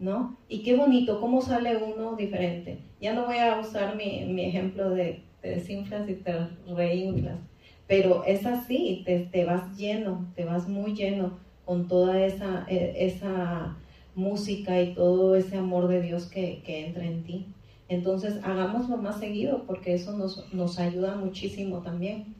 [0.00, 0.36] ¿no?
[0.48, 2.80] Y qué bonito, cómo sale uno diferente.
[3.00, 6.34] Ya no voy a usar mi, mi ejemplo de te desinflas y te
[6.66, 7.38] reinflas,
[7.86, 13.06] pero es así, te, te, vas lleno, te vas muy lleno con toda esa, e,
[13.06, 13.76] esa
[14.14, 17.46] música y todo ese amor de Dios que, entra en ti.
[17.88, 22.34] Entonces, hagámoslo más seguido porque eso nos, nos ayuda muchísimo también.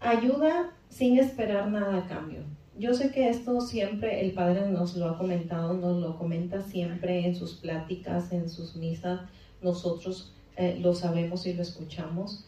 [0.00, 2.42] Ayuda sin esperar nada a cambio.
[2.78, 7.24] Yo sé que esto siempre el Padre nos lo ha comentado, nos lo comenta siempre
[7.26, 9.20] en sus pláticas, en sus misas.
[9.62, 12.44] Nosotros eh, lo sabemos y lo escuchamos,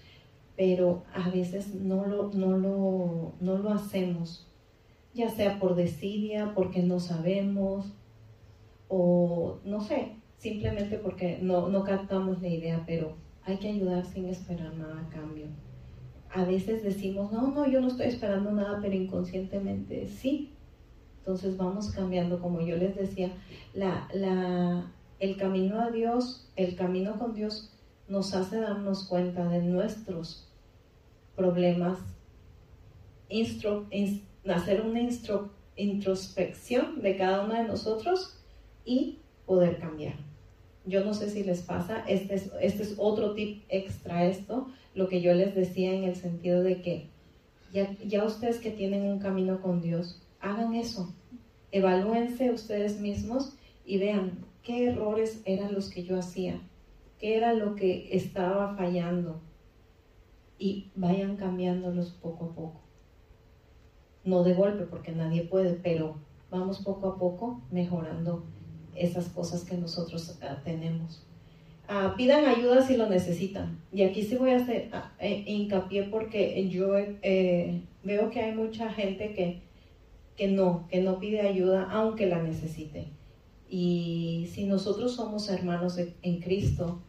[0.57, 4.47] pero a veces no lo, no lo, no lo hacemos
[5.17, 7.87] ya sea por desidia, porque no sabemos,
[8.89, 14.27] o no sé, simplemente porque no, no captamos la idea, pero hay que ayudar sin
[14.27, 15.47] esperar nada a cambio.
[16.37, 20.53] A veces decimos, no, no, yo no estoy esperando nada, pero inconscientemente sí.
[21.21, 23.31] Entonces vamos cambiando, como yo les decía,
[23.73, 27.73] la, la, el camino a Dios, el camino con Dios
[28.07, 30.47] nos hace darnos cuenta de nuestros
[31.35, 32.01] problemas,
[34.47, 35.01] hacer una
[35.77, 38.39] introspección de cada uno de nosotros
[38.85, 40.17] y poder cambiar.
[40.87, 45.09] Yo no sé si les pasa, este es, este es otro tip extra esto, lo
[45.09, 47.09] que yo les decía en el sentido de que
[47.73, 51.13] ya, ya ustedes que tienen un camino con Dios, hagan eso,
[51.73, 56.61] evalúense ustedes mismos y vean qué errores eran los que yo hacía,
[57.19, 59.41] qué era lo que estaba fallando.
[60.59, 62.81] Y vayan cambiándolos poco a poco.
[64.25, 66.17] No de golpe porque nadie puede, pero
[66.51, 68.45] vamos poco a poco mejorando
[68.99, 71.23] esas cosas que nosotros ah, tenemos.
[71.89, 73.79] Ah, pidan ayuda si lo necesitan.
[73.93, 78.55] Y aquí sí voy a hacer ah, eh, hincapié porque yo eh, veo que hay
[78.55, 79.63] mucha gente que,
[80.37, 83.09] que no, que no pide ayuda aunque la necesite.
[83.69, 87.01] Y si nosotros somos hermanos en Cristo,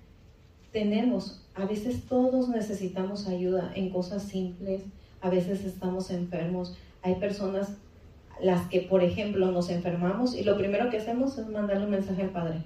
[0.71, 4.84] tenemos, a veces todos necesitamos ayuda en cosas simples,
[5.21, 7.78] a veces estamos enfermos, hay personas
[8.41, 12.21] las que, por ejemplo, nos enfermamos y lo primero que hacemos es mandarle un mensaje
[12.21, 12.63] al Padre.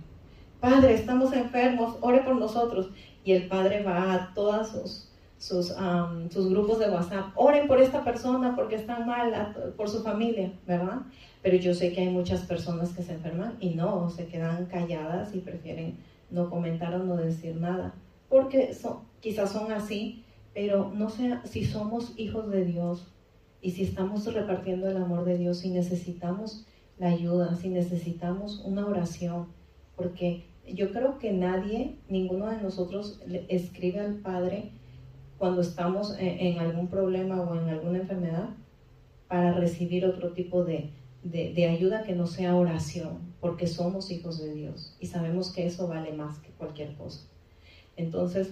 [0.59, 2.89] Padre, estamos enfermos, ore por nosotros.
[3.23, 5.73] Y el Padre va a todos sus, sus,
[6.29, 11.01] sus grupos de WhatsApp, oren por esta persona porque está mal, por su familia, ¿verdad?
[11.41, 15.33] Pero yo sé que hay muchas personas que se enferman y no, se quedan calladas
[15.33, 15.97] y prefieren
[16.29, 17.95] no comentar o no decir nada,
[18.29, 23.10] porque son, quizás son así, pero no sé si somos hijos de Dios,
[23.61, 26.65] y si estamos repartiendo el amor de Dios, si necesitamos
[26.97, 29.47] la ayuda, si necesitamos una oración,
[29.95, 34.71] porque yo creo que nadie, ninguno de nosotros le escribe al Padre
[35.37, 38.49] cuando estamos en, algún problema o en alguna enfermedad
[39.27, 40.91] para recibir otro tipo de,
[41.23, 45.87] de, ayuda que no sea oración, porque somos hijos de Dios y sabemos que eso
[45.87, 47.21] vale más que cualquier cosa.
[47.97, 48.51] Entonces,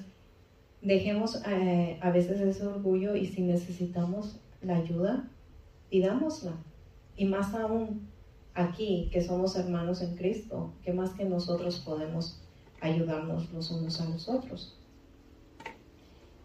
[0.82, 5.30] dejemos eh, a veces ese orgullo y si necesitamos la ayuda,
[5.90, 6.54] pidámosla.
[7.16, 8.08] Y más aún
[8.54, 12.42] aquí, que somos hermanos en Cristo, que más que nosotros podemos
[12.82, 14.76] ayudarnos los unos a los otros.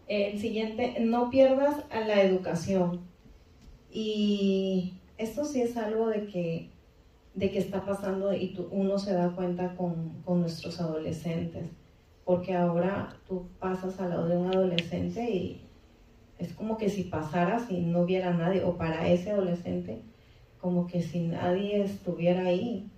[0.07, 3.01] El siguiente, no pierdas a la educación.
[3.91, 6.69] Y esto sí es algo de que,
[7.33, 11.65] de que está pasando y uno se da cuenta con, con nuestros adolescentes.
[12.23, 15.64] Porque ahora tú pasas al lado de un adolescente y
[16.37, 20.01] es como que si pasara si no hubiera nadie, o para ese adolescente,
[20.59, 22.89] como que si nadie estuviera ahí,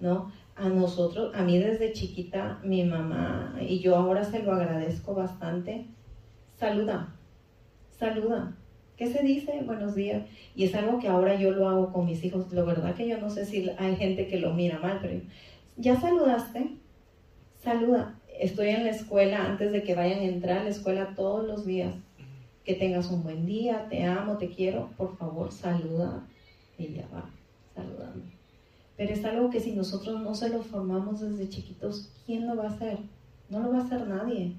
[0.00, 0.32] ¿no?
[0.56, 5.86] A nosotros, a mí desde chiquita, mi mamá, y yo ahora se lo agradezco bastante,
[6.56, 7.14] saluda,
[7.90, 8.56] saluda.
[8.96, 9.60] ¿Qué se dice?
[9.66, 10.24] Buenos días.
[10.54, 12.52] Y es algo que ahora yo lo hago con mis hijos.
[12.52, 15.20] La verdad que yo no sé si hay gente que lo mira mal, pero
[15.76, 16.76] ya saludaste,
[17.60, 18.20] saluda.
[18.38, 21.66] Estoy en la escuela antes de que vayan a entrar a la escuela todos los
[21.66, 21.96] días
[22.64, 26.26] que tengas un buen día, te amo, te quiero, por favor, saluda.
[26.78, 27.30] Ya va,
[27.74, 28.24] saludando.
[28.96, 32.64] Pero es algo que si nosotros no se lo formamos desde chiquitos, ¿quién lo va
[32.64, 32.98] a hacer?
[33.48, 34.54] No lo va a hacer nadie.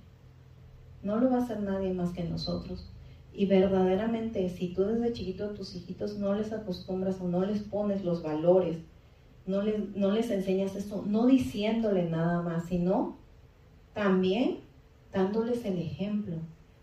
[1.02, 2.90] No lo va a hacer nadie más que nosotros.
[3.34, 7.62] Y verdaderamente, si tú desde chiquito a tus hijitos no les acostumbras o no les
[7.62, 8.78] pones los valores,
[9.46, 13.18] no les, no les enseñas esto, no diciéndole nada más, sino
[13.94, 14.60] también
[15.14, 16.38] dándoles el ejemplo.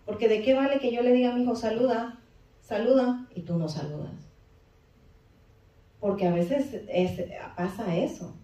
[0.05, 2.19] Porque de qué vale que yo le diga a mi hijo, saluda,
[2.61, 4.13] saluda, y tú no saludas.
[6.01, 6.83] Porque a veces
[7.57, 8.35] pasa eso.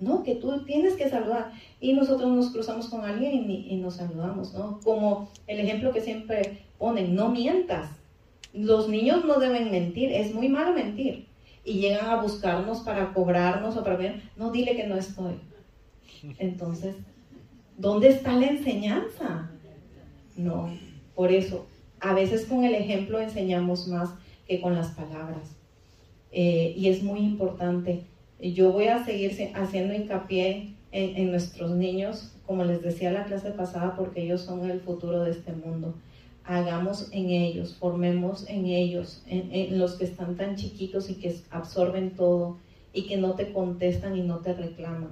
[0.00, 0.22] ¿no?
[0.22, 1.52] Que tú tienes que saludar.
[1.80, 4.80] Y nosotros nos cruzamos con alguien y, nos saludamos, ¿no?
[4.82, 7.90] Como el ejemplo que siempre ponen, no mientas.
[8.52, 11.26] Los niños no deben mentir, es muy malo mentir.
[11.64, 15.34] Y llegan a buscarnos para cobrarnos o para ver, no, dile que no estoy.
[16.38, 16.96] Entonces,
[17.76, 19.50] ¿dónde está la enseñanza?
[20.36, 20.70] No,
[21.20, 21.66] por eso,
[22.00, 24.08] a veces con el ejemplo enseñamos más
[24.48, 25.54] que con las palabras.
[26.32, 28.04] Eh, y es muy importante
[28.42, 33.94] yo voy a seguir haciendo hincapié en, nuestros niños, como les decía la clase pasada,
[33.96, 35.94] porque ellos son el futuro de este mundo.
[36.44, 42.12] Hagamos en ellos, formemos en ellos, en, los que están tan chiquitos y que absorben
[42.16, 42.56] todo
[42.94, 45.10] y que no te contestan y no te reclaman.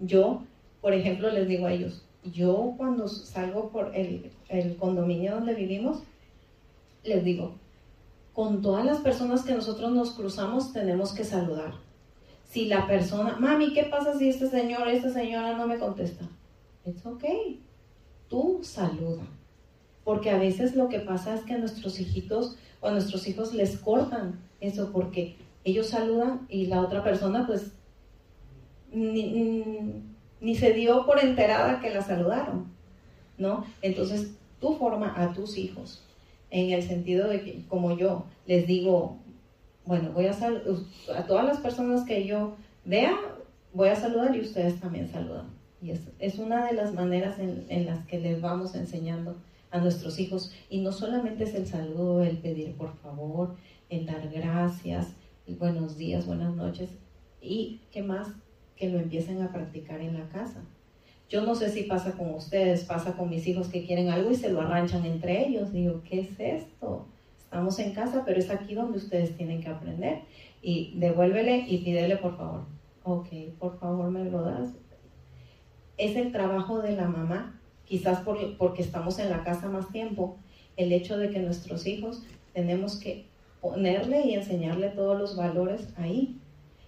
[0.00, 0.42] Yo,
[0.80, 5.98] por ejemplo, les digo a ellos, yo cuando salgo por el, el condominio donde vivimos,
[7.04, 7.54] les digo,
[8.34, 11.72] con todas las personas que nosotros nos cruzamos tenemos que saludar
[12.50, 16.24] si la persona, mami, ¿qué pasa si este señor, esta señora no me contesta?
[16.84, 17.24] Es ok.
[18.28, 19.22] Tú saluda.
[20.02, 23.54] Porque a veces lo que pasa es que a nuestros hijitos o a nuestros hijos
[23.54, 27.70] les cortan eso porque ellos saludan y la otra persona pues
[28.92, 30.02] ni,
[30.54, 32.66] se dio por enterada que la saludaron,
[33.38, 33.64] ¿no?
[33.82, 36.02] Entonces tú forma a tus hijos
[36.50, 39.16] en el sentido de que como yo les digo,
[39.84, 43.16] bueno, voy a a todas las personas que yo vea,
[43.72, 45.46] voy a saludar y ustedes también saludan.
[45.82, 49.36] Y es, es una de las maneras en, en, las que les vamos enseñando
[49.70, 50.52] a nuestros hijos.
[50.68, 53.56] Y no solamente es el saludo, el pedir por favor,
[53.88, 55.08] el dar gracias,
[55.46, 56.90] el buenos días, buenas noches.
[57.40, 58.28] Y qué más
[58.80, 60.64] que lo empiecen a practicar en la casa.
[61.28, 64.34] Yo no sé si pasa con ustedes, pasa con mis hijos que quieren algo y
[64.34, 65.70] se lo arranchan entre ellos.
[65.70, 67.06] Digo, ¿qué es esto?
[67.38, 70.22] Estamos en casa, pero es aquí donde ustedes tienen que aprender.
[70.62, 72.64] Y devuélvele y pídele por favor.
[73.04, 74.70] Ok, por favor me lo das.
[75.98, 80.38] Es el trabajo de la mamá, quizás porque estamos en la casa más tiempo,
[80.78, 82.22] el hecho de que nuestros hijos
[82.54, 83.26] tenemos que
[83.60, 86.38] ponerle y enseñarle todos los valores ahí.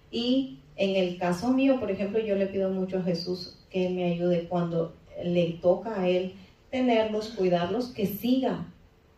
[0.09, 4.05] Y en el caso mío, por ejemplo, yo le pido mucho a Jesús que me
[4.05, 6.33] ayude cuando le toca a Él
[6.69, 8.65] tenerlos, cuidarlos, que siga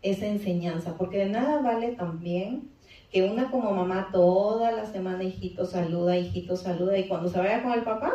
[0.02, 2.70] esa enseñanza, porque de nada vale también
[3.12, 7.64] que una como mamá toda la semana, hijito saluda, hijito saluda, y cuando se vaya
[7.64, 8.12] con el papá,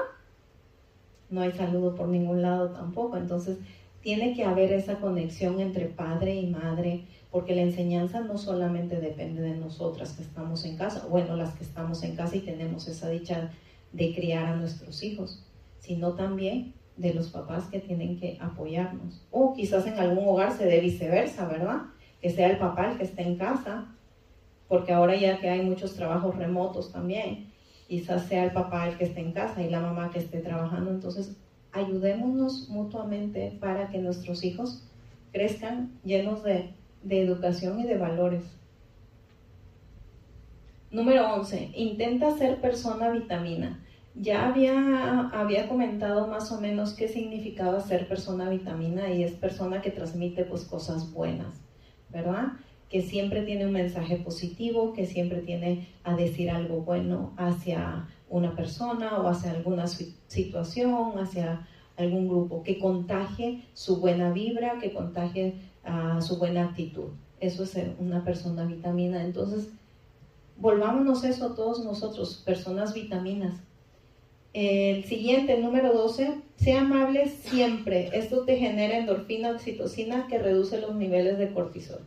[1.30, 3.16] no hay saludo por ningún lado tampoco.
[3.16, 3.58] Entonces,
[4.02, 9.40] tiene que haber esa conexión entre padre y madre, porque la enseñanza no solamente depende
[9.40, 13.08] de nosotras que estamos en casa, bueno, las que estamos en casa y tenemos esa
[13.08, 13.50] dicha
[13.92, 15.44] de criar a nuestros hijos,
[15.78, 19.22] sino también de los papás que tienen que apoyarnos.
[19.30, 21.82] O quizás en algún hogar se dé viceversa, ¿verdad?
[22.20, 23.86] Que sea el papá el que esté en casa,
[24.68, 27.50] porque ahora ya que hay muchos trabajos remotos también,
[27.88, 30.90] quizás sea el papá el que esté en casa y la mamá que esté trabajando.
[30.90, 31.36] Entonces,
[31.72, 34.84] ayudémonos mutuamente para que nuestros hijos
[35.32, 38.42] crezcan llenos de, de educación y de valores.
[40.90, 41.70] Número 11.
[41.74, 43.80] Intenta ser persona vitamina.
[44.14, 49.82] Ya había, había comentado más o menos qué significaba ser persona vitamina y es persona
[49.82, 51.54] que transmite pues cosas buenas,
[52.08, 52.54] ¿verdad?
[52.88, 58.56] Que siempre tiene un mensaje positivo, que siempre tiene a decir algo bueno hacia una
[58.56, 65.54] persona o hacia alguna situación, hacia algún grupo, que contagie su buena vibra, que contagie
[65.86, 67.10] uh, su buena actitud.
[67.40, 69.24] Eso es una persona vitamina.
[69.24, 69.68] Entonces,
[70.56, 73.54] volvámonos eso todos nosotros, personas vitaminas
[74.52, 78.10] el siguiente, el número 12, sea amable siempre.
[78.12, 82.00] Esto te genera endorfina, oxitocina que reduce los niveles de cortisol.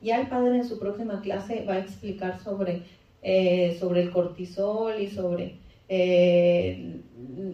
[0.00, 2.82] Ya el padre en su próxima clase va a explicar sobre,
[3.22, 5.56] eh, sobre el cortisol y sobre
[5.88, 7.00] eh,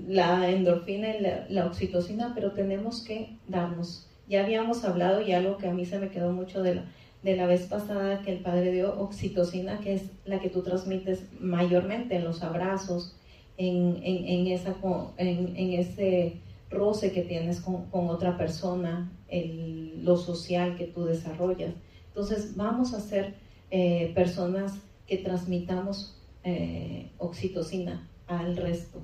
[0.09, 4.11] la endorfina y la, oxitocina, pero tenemos que darnos.
[4.29, 6.85] Ya habíamos hablado y algo que a mí se me quedó mucho de la,
[7.22, 11.25] de la vez pasada que el padre dio, oxitocina, que es la que tú transmites
[11.41, 13.16] mayormente en los abrazos,
[13.57, 14.75] en, en, esa,
[15.16, 21.75] en, ese roce que tienes con, con otra persona, el, lo social que tú desarrollas.
[22.09, 23.35] Entonces vamos a ser
[23.70, 24.75] eh, personas
[25.07, 29.01] que transmitamos eh, oxitocina al resto.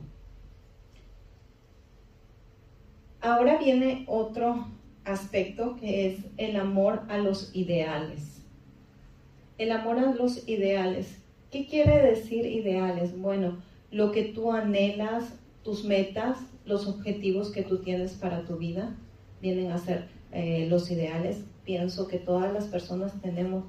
[3.20, 4.66] Ahora viene otro
[5.10, 8.42] aspecto que es el amor a los ideales.
[9.58, 11.18] El amor a los ideales.
[11.50, 13.18] ¿Qué quiere decir ideales?
[13.18, 13.58] Bueno,
[13.90, 18.96] lo que tú anhelas, tus metas, los objetivos que tú tienes para tu vida,
[19.42, 21.38] vienen a ser eh, los ideales.
[21.64, 23.64] Pienso que todas las personas tenemos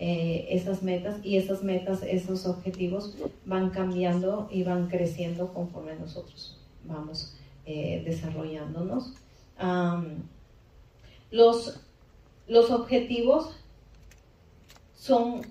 [0.00, 6.58] eh, esas metas y esas metas, esos objetivos van cambiando y van creciendo conforme nosotros
[6.88, 7.34] vamos
[7.66, 9.14] eh, desarrollándonos.
[11.30, 11.80] Los,
[12.46, 13.54] los objetivos
[14.94, 15.42] son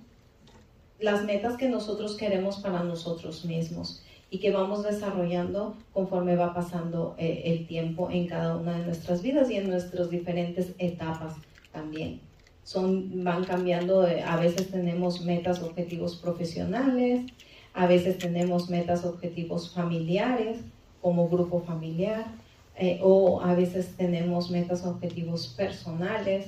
[0.99, 7.15] las metas que nosotros queremos para nosotros mismos y que vamos desarrollando conforme va pasando
[7.17, 11.35] eh, el tiempo en cada una de nuestras vidas y en nuestras diferentes etapas
[11.71, 12.19] también.
[12.63, 17.25] Son, van cambiando, eh, a veces tenemos metas, objetivos profesionales,
[17.73, 20.59] a veces tenemos metas, objetivos familiares
[21.01, 22.25] como grupo familiar,
[22.77, 26.47] eh, o a veces tenemos metas, objetivos personales,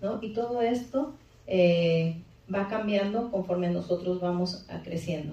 [0.00, 0.18] ¿no?
[0.22, 1.14] Y todo esto
[2.52, 5.32] va cambiando conforme nosotros vamos creciendo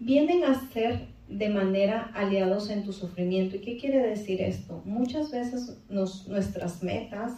[0.00, 3.56] vienen a ser de manera aliados en tu sufrimiento.
[3.56, 4.82] ¿Y qué quiere decir esto?
[4.84, 7.34] Muchas veces nuestras metas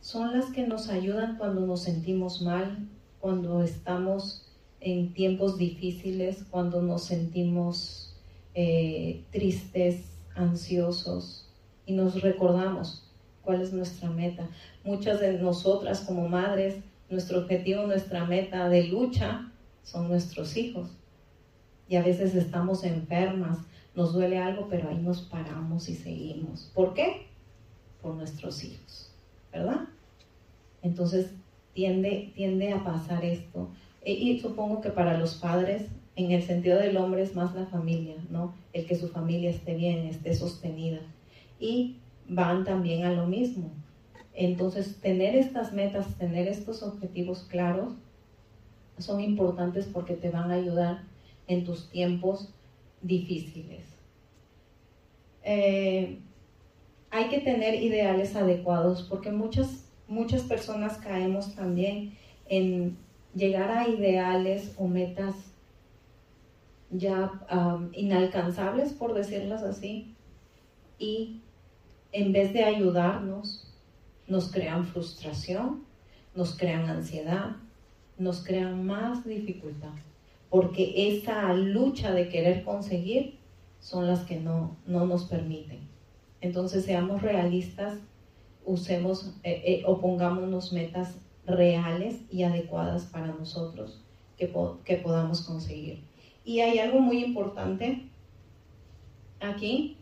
[0.00, 2.88] son las que nos ayudan cuando nos sentimos mal,
[3.20, 4.48] cuando estamos
[4.80, 8.14] en tiempos difíciles, cuando nos sentimos
[8.54, 10.04] eh, tristes,
[10.36, 11.48] ansiosos
[11.86, 13.10] y nos recordamos
[13.42, 14.48] cuál es nuestra meta.
[14.84, 16.76] Muchas de nosotras como madres,
[17.08, 19.50] nuestro objetivo, nuestra meta de lucha
[19.82, 20.90] son nuestros hijos
[21.88, 23.58] y a veces estamos enfermas,
[23.94, 26.70] nos duele algo, pero ahí nos paramos y seguimos.
[26.74, 27.28] ¿Por qué?
[28.02, 29.12] Por nuestros hijos,
[29.52, 29.86] ¿verdad?
[30.82, 31.30] Entonces
[31.72, 33.70] tiende, tiende a pasar esto.
[34.02, 37.66] E, y supongo que para los padres, en el sentido del hombre, es más la
[37.66, 38.54] familia, ¿no?
[38.72, 41.00] El que su familia esté bien, esté sostenida.
[41.60, 41.96] Y
[42.26, 43.70] van también a lo mismo.
[44.32, 47.92] Entonces, tener estas metas, tener estos objetivos claros,
[48.98, 51.02] son importantes porque te van a ayudar
[51.48, 52.50] en tus tiempos
[53.02, 53.82] difíciles.
[55.42, 56.18] Eh,
[57.10, 62.16] hay que tener ideales adecuados porque muchas, muchas personas caemos también
[62.48, 62.96] en
[63.34, 65.34] llegar a ideales o metas
[66.90, 67.32] ya
[67.92, 70.14] inalcanzables, por decirlas así,
[70.98, 71.40] y
[72.12, 73.72] en vez de ayudarnos,
[74.28, 75.84] nos crean frustración,
[76.34, 77.56] nos crean ansiedad,
[78.18, 79.92] nos crean más dificultad
[80.56, 83.38] porque esa lucha de querer conseguir
[83.80, 85.80] son las que no, nos permiten.
[86.40, 87.98] Entonces seamos realistas,
[88.64, 91.16] usemos eh, eh, o pongámonos metas
[91.46, 94.00] reales y adecuadas para nosotros
[94.36, 94.52] que,
[94.84, 96.02] que podamos conseguir.
[96.46, 98.02] Y hay algo muy importante
[99.40, 99.96] aquí,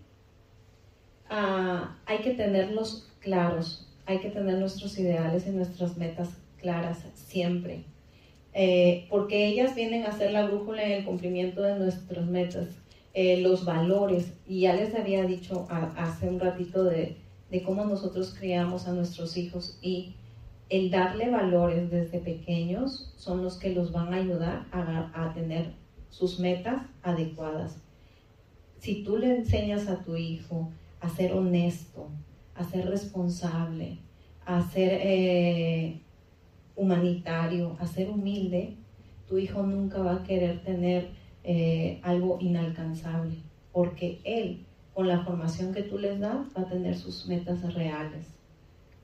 [1.30, 7.84] ah, hay que tenerlos claros, hay que tener nuestros ideales y nuestras metas claras siempre.
[8.52, 12.68] Eh, porque ellas vienen a ser la brújula en el cumplimiento de nuestras metas,
[13.14, 15.66] eh, los valores, y ya les había dicho
[15.96, 17.16] hace un ratito de,
[17.64, 20.16] cómo nosotros criamos a nuestros hijos y
[20.68, 25.83] el darle valores desde pequeños son los que los van a ayudar a, a tener
[26.14, 27.76] sus metas adecuadas.
[28.78, 32.08] Si tú le enseñas a tu hijo a ser honesto,
[32.54, 33.98] a ser responsable,
[34.46, 36.00] a ser eh,
[36.76, 38.76] humanitario, a ser humilde,
[39.26, 41.10] tu hijo nunca va a querer tener
[41.42, 43.34] eh, algo inalcanzable,
[43.72, 48.28] porque él, con la formación que tú les das, va a tener sus metas reales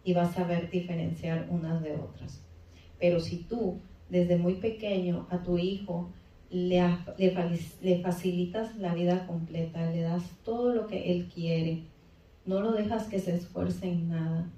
[0.05, 2.41] y va a saber diferenciar unas de otras.
[3.01, 6.13] Pero si tú, desde muy pequeño, a tu hijo
[6.51, 6.83] le,
[7.83, 11.85] le facilitas la vida completa, le das todo lo que él quiere,
[12.45, 14.51] no lo dejas que se esfuerce en nada,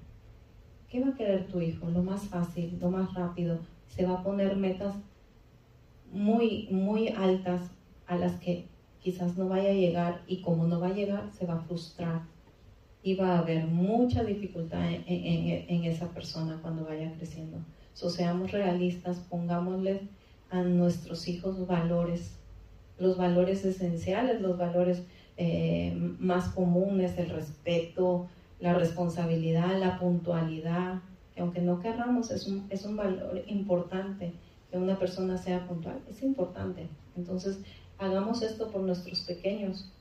[0.93, 1.89] ¿Qué va a querer tu hijo?
[1.89, 3.57] Lo más fácil, lo más rápido.
[3.87, 4.93] Se va a poner metas
[6.11, 7.61] muy, muy altas
[8.05, 8.67] a las que
[8.99, 12.21] quizás no vaya a llegar y como no va a llegar, se va a frustrar
[13.01, 17.57] y va a haber mucha dificultad en, esa persona cuando vaya creciendo.
[17.95, 19.99] So, seamos realistas, pongámosles
[20.53, 22.37] a nuestros hijos valores,
[22.99, 25.01] los valores esenciales, los valores
[25.35, 28.29] eh, más comunes, el respeto,
[28.59, 31.01] la responsabilidad, la puntualidad,
[31.33, 34.33] que aunque no querramos, es un, es un valor importante
[34.69, 36.87] que una persona sea puntual, es importante.
[37.17, 37.57] Entonces,
[37.97, 39.91] hagamos esto por nuestros pequeños.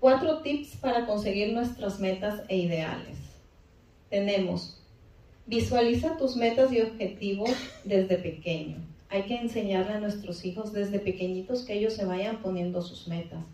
[0.00, 3.18] Cuatro tips para conseguir nuestras metas e ideales.
[4.08, 4.83] Tenemos
[5.46, 7.50] Visualiza tus metas y objetivos
[7.84, 8.76] desde pequeño.
[9.10, 13.44] Hay que enseñarle a nuestros hijos desde pequeñitos que ellos se vayan poniendo sus metas,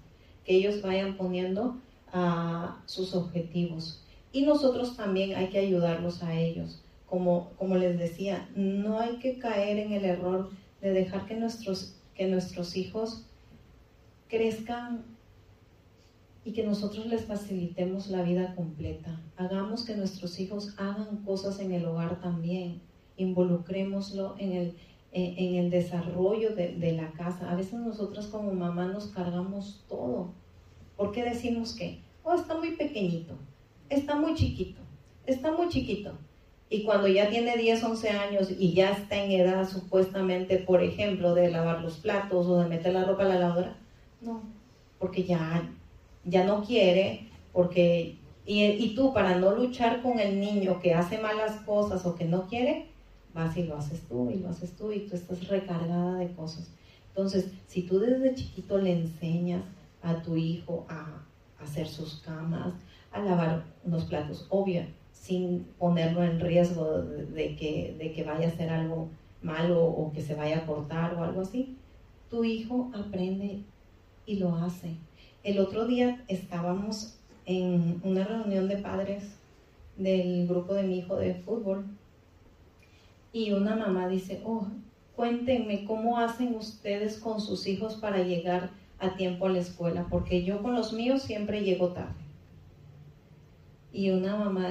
[0.45, 1.79] que ellos vayan poniendo
[2.13, 4.05] ah, sus objetivos.
[4.33, 6.81] Y nosotros también hay que ayudarlos a ellos.
[7.07, 11.97] Como, como les decía, no hay que caer en el error de dejar que nuestros,
[12.15, 13.27] que nuestros hijos
[14.29, 15.05] crezcan
[16.45, 19.21] y que nosotros les facilitemos la vida completa.
[19.37, 22.81] Hagamos que nuestros hijos hagan cosas en el hogar también.
[23.17, 24.77] Involucrémoslo en el,
[25.13, 27.51] en, el desarrollo de, de, la casa.
[27.51, 30.33] A veces nosotros como mamá nos cargamos todo.
[30.97, 32.01] ¿Por qué decimos que?
[32.23, 33.35] Oh, está muy pequeñito,
[33.89, 34.81] está muy chiquito,
[35.27, 36.13] está muy chiquito.
[36.69, 41.35] Y cuando ya tiene 10, 11 años y ya está en edad supuestamente, por ejemplo,
[41.35, 43.77] de lavar los platos o de meter la ropa a la lavadora,
[44.21, 44.43] no,
[44.99, 45.69] porque ya,
[46.25, 48.17] ya no quiere, porque,
[48.47, 52.49] y, tú para no luchar con el niño que hace malas cosas o que no
[52.49, 52.87] quiere,
[53.35, 56.71] vas y lo haces tú y lo haces tú y tú estás recargada de cosas.
[57.09, 59.65] Entonces, si tú desde chiquito le enseñas
[60.03, 61.23] a tu hijo a,
[61.61, 62.73] hacer sus camas,
[63.13, 68.51] a lavar unos platos, obvio, sin ponerlo en riesgo de, que, de que vaya a
[68.51, 69.11] hacer algo
[69.43, 71.77] malo o que se vaya a cortar o algo así,
[72.31, 73.61] tu hijo aprende
[74.25, 74.97] y lo hace.
[75.43, 77.15] El otro día estábamos
[77.47, 79.25] en una reunión de padres
[79.97, 81.87] del grupo de mi hijo de fútbol
[83.33, 84.67] y una mamá dice, oh,
[85.17, 88.69] cuéntenme cómo hacen ustedes con sus hijos para llegar
[88.99, 92.21] a tiempo a la escuela, porque yo con los míos siempre llego tarde.
[93.95, 94.69] Y una mamá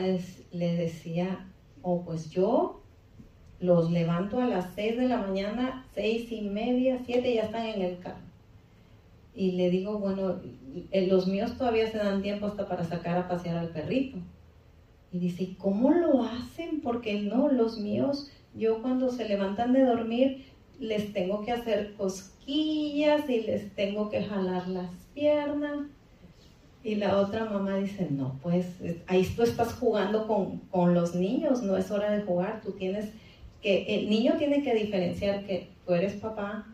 [0.52, 1.48] le decía,
[1.82, 2.84] oh, pues yo
[3.60, 7.82] los levanto a las 6 de la mañana, seis y media, siete, ya están en
[7.82, 8.29] el carro
[9.34, 10.42] y le digo, bueno,
[10.92, 14.18] eh, los míos todavía se dan tiempo hasta para sacar a pasear al perrito.
[15.12, 16.82] Y dice, ¿cómo lo hacen?
[16.82, 20.46] Porque no, los míos, yo cuando se levantan de dormir,
[20.80, 25.88] les tengo que hacer cosquillas y les tengo que jalar las piernas.
[26.84, 28.66] Y la otra mamá dice, no, pues
[29.08, 33.10] ahí tú estás jugando con, con los niños, no es hora de jugar, tú tienes
[33.62, 36.66] que, el niño tiene que diferenciar que tú eres papá,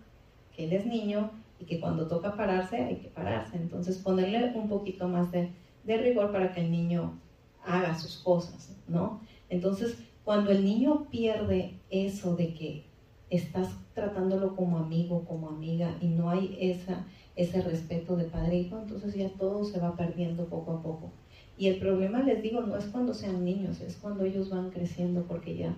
[0.55, 3.57] que él es niño y que cuando toca pararse hay que pararse.
[3.57, 5.51] Entonces ponerle un poquito más de,
[5.83, 7.19] de rigor para que el niño
[7.65, 9.21] haga sus cosas, ¿no?
[9.49, 12.85] Entonces, cuando el niño pierde eso de que
[13.29, 18.59] estás tratándolo como amigo, como amiga, y no hay esa, ese respeto de padre e
[18.61, 21.11] hijo, entonces ya todo se va perdiendo poco a poco.
[21.57, 25.23] Y el problema, les digo, no es cuando sean niños, es cuando ellos van creciendo,
[25.23, 25.75] porque ya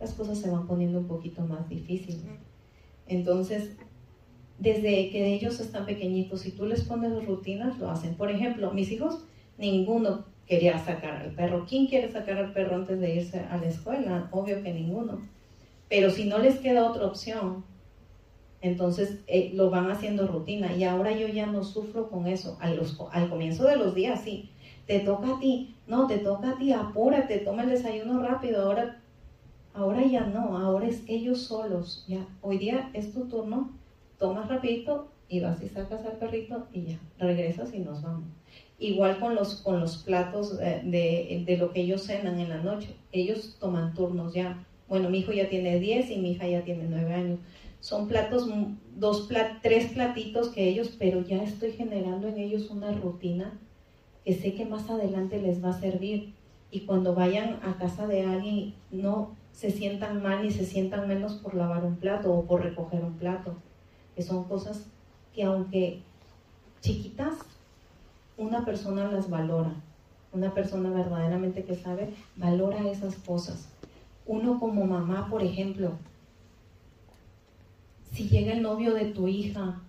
[0.00, 2.24] las cosas se van poniendo un poquito más difíciles.
[3.06, 3.76] Entonces,
[4.58, 8.14] desde que ellos están pequeñitos, si tú les pones rutinas, lo hacen.
[8.14, 9.24] Por ejemplo, mis hijos,
[9.58, 11.66] ninguno quería sacar al perro.
[11.68, 14.28] ¿Quién quiere sacar al perro antes de irse a la escuela?
[14.30, 15.20] Obvio que ninguno.
[15.88, 17.64] Pero si no les queda otra opción,
[18.60, 20.74] entonces eh, lo van haciendo rutina.
[20.76, 22.58] Y ahora yo ya no sufro con eso.
[22.60, 24.50] al comienzo de los días, sí.
[24.86, 25.76] Te toca a ti.
[25.86, 26.72] No, te toca a ti.
[26.72, 28.62] Apúrate, toma el desayuno rápido.
[28.62, 29.00] Ahora,
[29.74, 30.56] ahora ya no.
[30.56, 32.04] Ahora es ellos solos.
[32.06, 32.26] Ya.
[32.40, 33.81] Hoy día es tu turno
[34.22, 38.28] tomas rapidito y vas y sacas al perrito y ya, regresas y nos vamos.
[38.78, 42.94] Igual con los, con los platos de, de, lo que ellos cenan en la noche.
[43.10, 44.64] Ellos toman turnos ya.
[44.88, 47.40] Bueno, mi hijo ya tiene 10 y mi hija ya tiene 9 años.
[47.80, 48.48] Son platos,
[48.96, 53.58] dos plat, tres platitos que ellos, pero ya estoy generando en ellos una rutina
[54.24, 56.34] que sé que más adelante les va a servir.
[56.70, 61.34] Y cuando vayan a casa de alguien, no se sientan mal ni se sientan menos
[61.34, 63.56] por lavar un plato o por recoger un plato
[64.14, 64.82] que son cosas
[65.34, 66.00] que aunque
[66.80, 67.34] chiquitas,
[68.36, 69.72] una persona las valora.
[70.32, 73.68] Una persona verdaderamente que sabe, valora esas cosas.
[74.26, 75.92] Uno como mamá, por ejemplo,
[78.12, 79.80] si llega el novio de tu hija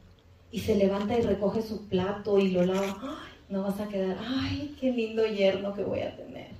[0.51, 3.19] y se levanta y recoge su plato y lo lava,
[3.49, 6.51] no vas a quedar, ay, qué lindo yerno que voy a tener.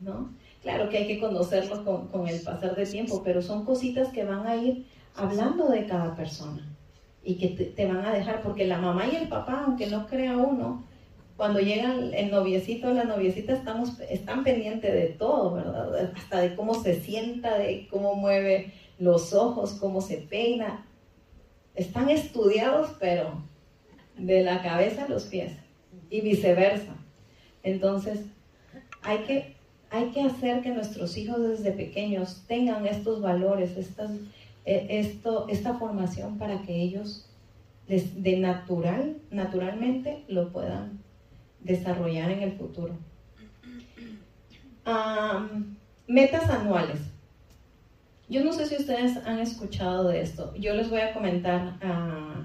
[0.00, 0.30] ¿No?
[0.62, 4.24] Claro que hay que conocerlo con, con el pasar del tiempo, pero son cositas que
[4.24, 4.86] van a ir
[5.16, 6.66] hablando de cada persona
[7.22, 10.36] y que te, van a dejar, porque la mamá y el papá, aunque no crea
[10.36, 10.84] uno,
[11.36, 16.12] cuando llegan el noviecito o la noviecita estamos, están pendientes de todo, ¿verdad?
[16.16, 20.86] Hasta de cómo se sienta, de cómo mueve los ojos, cómo se peina.
[21.74, 23.42] Están estudiados, pero
[24.16, 25.52] de la cabeza a los pies
[26.08, 26.94] y viceversa.
[27.62, 28.20] Entonces,
[29.02, 29.56] hay que,
[29.90, 34.10] hay que hacer que nuestros hijos desde pequeños tengan estos valores, estas,
[34.66, 37.26] esto, esta formación para que ellos
[37.86, 40.98] de natural, naturalmente lo puedan
[41.60, 42.94] desarrollar en el futuro.
[46.06, 47.00] metas anuales.
[48.28, 50.52] Yo no sé si ustedes han escuchado de esto.
[50.56, 52.44] Yo les voy a comentar ah,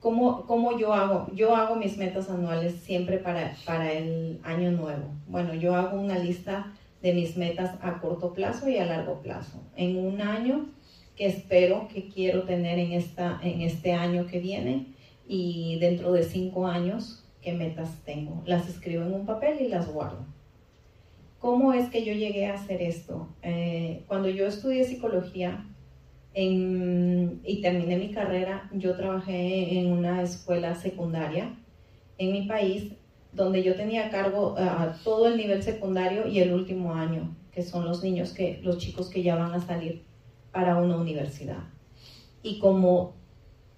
[0.00, 1.28] cómo, cómo, yo hago.
[1.34, 5.08] Yo hago mis metas anuales siempre para, para el año nuevo.
[5.26, 6.66] Bueno, yo hago una lista
[7.04, 9.60] de mis metas a corto plazo y a largo plazo.
[9.76, 10.70] En un año
[11.16, 14.86] que espero que quiero tener en, esta, en este año que viene
[15.28, 18.42] y dentro de cinco años, qué metas tengo.
[18.46, 20.24] Las escribo en un papel y las guardo.
[21.40, 23.28] ¿Cómo es que yo llegué a hacer esto?
[23.42, 25.62] Eh, cuando yo estudié psicología
[26.34, 31.54] y terminé mi carrera, yo trabajé en una escuela secundaria
[32.16, 32.92] en mi país
[33.34, 37.62] donde yo tenía a cargo uh, todo el nivel secundario y el último año, que
[37.62, 40.04] son los niños que, los chicos que ya van a salir
[40.52, 41.64] para una universidad.
[42.42, 43.14] Y como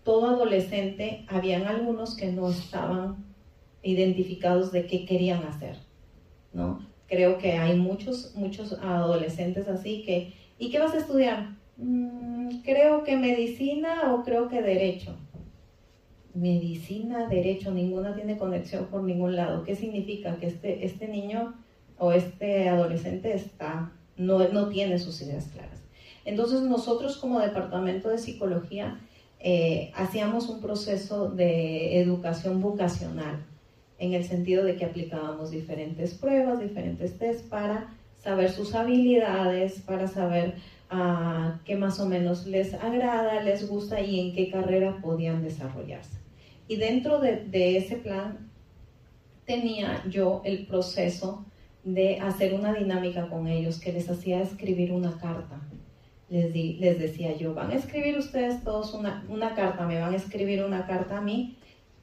[0.05, 3.25] todo adolescente, habían algunos que no estaban
[3.83, 5.77] identificados de qué querían hacer,
[6.53, 6.87] ¿no?
[7.09, 11.57] Creo que hay muchos, muchos adolescentes así que, ¿y qué vas a estudiar?
[11.77, 15.17] Mm, creo que medicina o creo que derecho.
[16.37, 19.65] Medicina, derecho, ninguna tiene conexión por ningún lado.
[19.65, 20.37] ¿Qué significa?
[20.37, 21.55] Que este, este niño
[21.99, 25.83] o este adolescente está, no, no tiene sus ideas claras.
[26.25, 29.01] Entonces nosotros como departamento de psicología
[29.39, 33.45] eh, hacíamos un proceso de educación vocacional
[33.99, 40.07] en el sentido de que aplicábamos diferentes pruebas, diferentes test para saber sus habilidades, para
[40.09, 40.55] saber
[40.93, 46.26] uh, qué más o menos les agrada, les gusta y en qué carrera podían desarrollarse.
[46.69, 48.51] Y dentro de, ese plan
[49.45, 51.45] tenía yo el proceso
[51.85, 55.61] de hacer una dinámica con ellos que les hacía escribir una carta.
[56.29, 60.65] Les, decía yo, van a escribir ustedes todos una, una carta, me van a escribir
[60.65, 61.57] una carta a mí,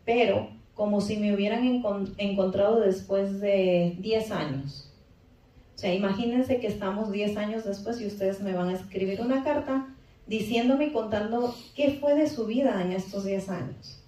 [0.06, 1.84] pero como si me hubieran
[2.18, 4.90] encontrado después de 10 años.
[5.76, 9.44] O sea, imagínense que estamos 10 años después y ustedes me van a escribir una
[9.44, 9.88] carta
[10.26, 14.03] diciéndome y contando qué fue de su vida en estos 10 años.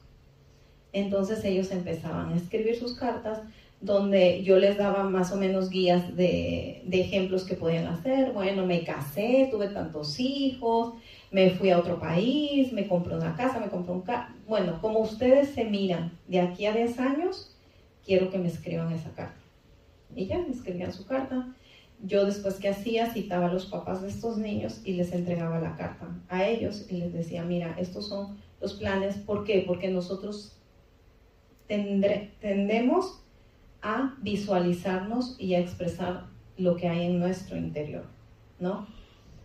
[0.95, 3.41] Entonces ellos empezaban a escribir sus cartas
[3.81, 8.31] donde yo les daba más o menos guías de, ejemplos que podían hacer.
[8.31, 10.93] Bueno, me casé, tuve tantos hijos,
[11.31, 14.33] me fui a otro país, me compré una casa, me compré un carro.
[14.47, 17.53] Bueno, como ustedes se miran de aquí a 10 años,
[18.05, 19.41] quiero que me escriban esa carta.
[20.15, 21.53] Y ya, me escribían su carta.
[22.01, 25.75] Yo después que hacía, citaba a los papás de estos niños y les entregaba la
[25.75, 29.17] carta a ellos y les decía, mira, estos son los planes.
[29.17, 29.61] ¿Por qué?
[29.67, 30.55] Porque nosotros
[31.67, 33.21] tendemos
[33.81, 36.25] a visualizarnos y a expresar
[36.57, 38.03] lo que hay en nuestro interior,
[38.59, 38.87] ¿no?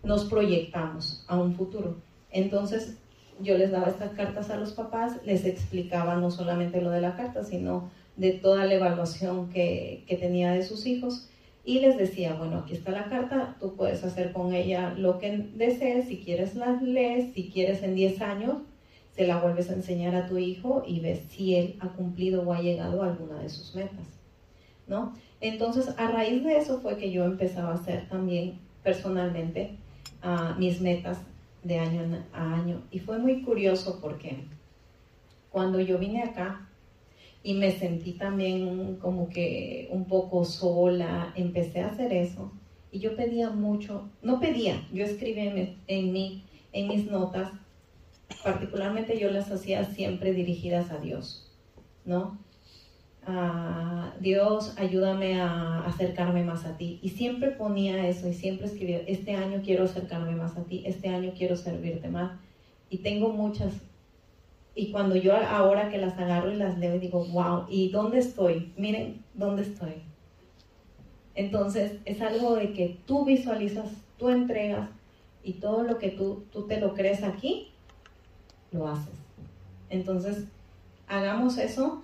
[0.02, 1.96] nos proyectamos a un futuro.
[2.30, 2.96] Entonces,
[3.40, 7.16] yo les daba estas cartas a los papás, les explicaba no solamente lo de la
[7.16, 11.28] carta, sino de toda la evaluación que, que, tenía de sus hijos
[11.64, 15.48] y les decía, bueno, aquí está la carta, tú puedes hacer con ella lo que
[15.54, 18.56] desees, si quieres la lees, si quieres en 10 años,
[19.20, 22.54] se la vuelves a enseñar a tu hijo y ves si él ha cumplido o
[22.54, 24.06] ha llegado a alguna de sus metas,
[24.86, 25.14] ¿no?
[25.42, 29.76] Entonces, a raíz de eso fue que yo empezaba a hacer también personalmente
[30.56, 31.18] mis metas
[31.62, 32.80] de año a año.
[32.90, 34.38] Y fue muy curioso porque
[35.50, 36.66] cuando yo vine acá
[37.42, 42.50] y me sentí también como que un poco sola, empecé a hacer eso.
[42.90, 46.42] Y yo pedía mucho, no pedía, yo escribí en, en, mi,
[46.72, 47.50] en mis notas,
[48.42, 51.50] particularmente yo las hacía siempre dirigidas a Dios,
[52.04, 52.38] ¿no?
[54.20, 56.98] Dios, ayúdame a acercarme más a ti.
[57.02, 61.08] Y siempre ponía eso y siempre escribía, este año quiero acercarme más a ti, este
[61.08, 62.32] año quiero servirte más.
[62.88, 63.72] Y tengo muchas.
[64.74, 68.72] Y cuando yo ahora que las agarro y las leo, digo, wow, ¿y dónde estoy?
[68.76, 70.02] Miren, ¿dónde estoy?
[71.34, 74.90] Entonces es algo de que tú visualizas, tú entregas
[75.42, 77.72] y todo lo que tú, tú te lo crees aquí,
[78.72, 79.14] lo haces.
[79.88, 80.44] Entonces,
[81.08, 82.02] hagamos eso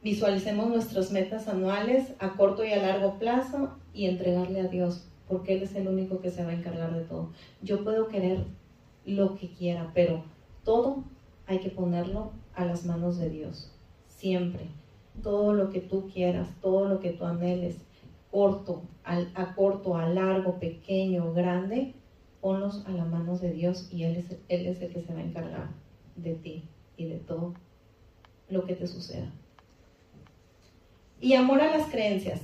[0.00, 5.54] Visualicemos nuestras metas anuales a corto y a largo plazo y entregarle a Dios, porque
[5.54, 7.30] Él es el único que se va a encargar de todo.
[7.62, 8.44] Yo puedo querer
[9.04, 10.22] lo que quiera, pero
[10.64, 11.02] todo
[11.48, 13.72] hay que ponerlo a las manos de Dios,
[14.06, 14.68] siempre.
[15.20, 17.74] Todo lo que tú quieras, todo lo que tú anheles,
[18.30, 21.92] corto, a corto, a largo, pequeño, grande,
[22.40, 25.18] ponlos a las manos de Dios y Él es, Él es el que se va
[25.18, 25.87] a encargar
[26.22, 26.64] de ti
[26.96, 27.54] y de todo
[28.48, 29.30] lo que te suceda.
[31.20, 32.40] Y amor a las creencias.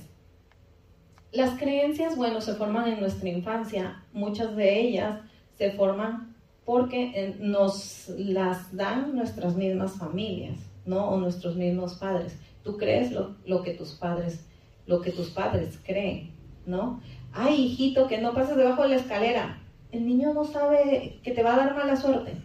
[1.31, 4.03] Las creencias, bueno, se forman en nuestra infancia.
[4.13, 5.21] Muchas de ellas
[5.57, 11.09] se forman porque eh, nos las dan nuestras mismas familias, ¿no?
[11.09, 12.37] O nuestros mismos padres.
[12.63, 14.45] Tú crees lo, que tus padres,
[14.87, 16.35] lo que tus padres creen.
[16.65, 16.99] ¿no?
[17.33, 19.61] Ay, hijito, que no pases debajo de la escalera.
[19.91, 22.37] El niño no sabe que te va a dar mala suerte.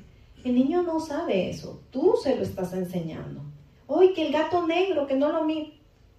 [0.45, 1.83] El niño no sabe eso.
[1.91, 3.43] Tú se lo estás enseñando.
[3.87, 5.75] Hoy que el gato negro, que no lo mire.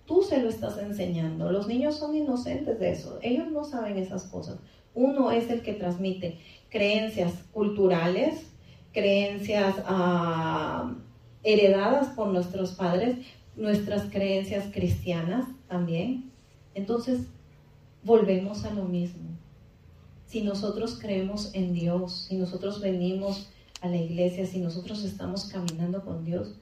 [0.05, 1.51] Tú se lo estás enseñando.
[1.51, 3.17] Los niños son inocentes de eso.
[3.21, 4.59] Ellos no saben esas cosas.
[4.93, 8.45] Uno es el que transmite creencias culturales,
[8.91, 10.93] creencias ah,
[11.43, 13.17] heredadas por nuestros padres,
[13.55, 16.31] nuestras creencias cristianas también.
[16.73, 17.21] Entonces,
[18.03, 19.29] volvemos a lo mismo.
[20.25, 23.49] Si nosotros creemos en Dios, si nosotros venimos
[23.81, 26.59] a la iglesia, si nosotros estamos caminando con Dios,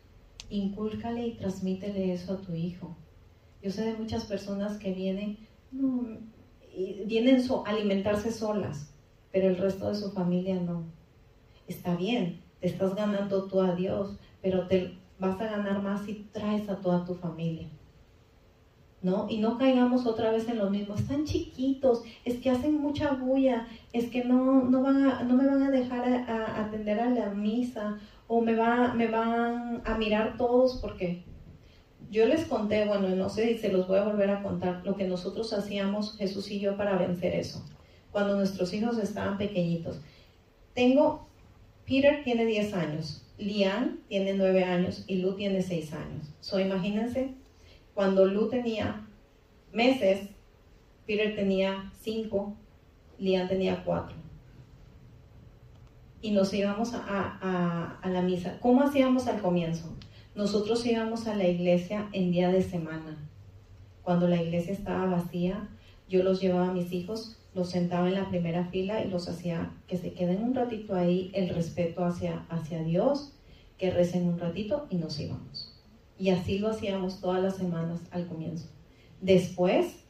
[0.50, 2.98] incúlcale y transmítele eso a tu hijo.
[3.62, 5.38] Yo sé de muchas personas que vienen,
[7.06, 8.94] vienen a alimentarse solas,
[9.32, 10.86] pero el resto de su familia no.
[11.68, 16.28] Está bien, te estás ganando tú a Dios, pero te vas a ganar más si
[16.32, 17.68] traes a toda tu familia.
[19.02, 19.28] ¿No?
[19.30, 20.96] Y no caigamos otra vez en lo mismo.
[20.96, 25.48] Están chiquitos, es que hacen mucha bulla, es que no, no, van a, no me
[25.48, 27.98] van a dejar a, atender a la misa
[28.28, 31.24] o me, va, me van a mirar todos porque
[32.12, 34.96] yo les conté, bueno, no sé si se los voy a volver a contar, lo
[34.96, 37.64] que nosotros hacíamos, Jesús y yo, para vencer eso,
[38.12, 40.02] cuando nuestros hijos estaban pequeñitos.
[40.74, 41.28] Tengo,
[41.86, 46.28] Peter tiene 10 años, Lian tiene 9 años y Lu tiene 6 años.
[46.42, 47.36] So, imagínense,
[48.00, 49.06] cuando Lu tenía
[49.74, 50.30] meses,
[51.06, 52.56] Peter tenía 5,
[53.18, 54.16] Lian tenía 4.
[56.22, 58.58] Y nos íbamos a, a la misa.
[58.62, 59.94] ¿Cómo hacíamos al comienzo?
[60.34, 63.18] Nosotros íbamos a la iglesia en día de semana.
[64.02, 65.68] Cuando la iglesia estaba vacía,
[66.08, 69.74] yo los llevaba a mis hijos, los sentaba en la primera fila y los hacía
[69.90, 73.34] que se queden un ratito ahí, el respeto hacia, hacia Dios,
[73.78, 75.69] que recen un ratito y nos íbamos.
[76.20, 78.68] Y así lo hacíamos todas las semanas al comienzo.
[79.22, 80.06] Después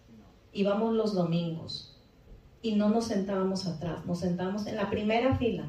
[0.52, 1.96] íbamos los domingos
[2.62, 5.68] y no nos sentábamos atrás, nos sentábamos en la primera fila.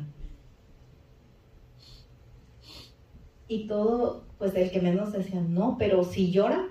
[3.46, 6.68] Y todo, pues el que menos decía, no, pero si llora,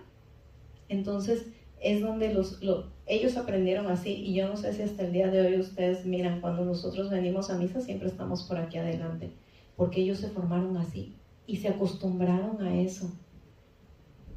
[0.88, 1.46] entonces
[1.80, 2.60] es donde los,
[3.06, 6.42] ellos aprendieron así y yo no sé si hasta el día de hoy ustedes miran,
[6.42, 9.32] cuando nosotros venimos a misa siempre estamos por aquí adelante,
[9.76, 11.16] porque ellos se formaron así
[11.46, 13.12] y se acostumbraron a eso.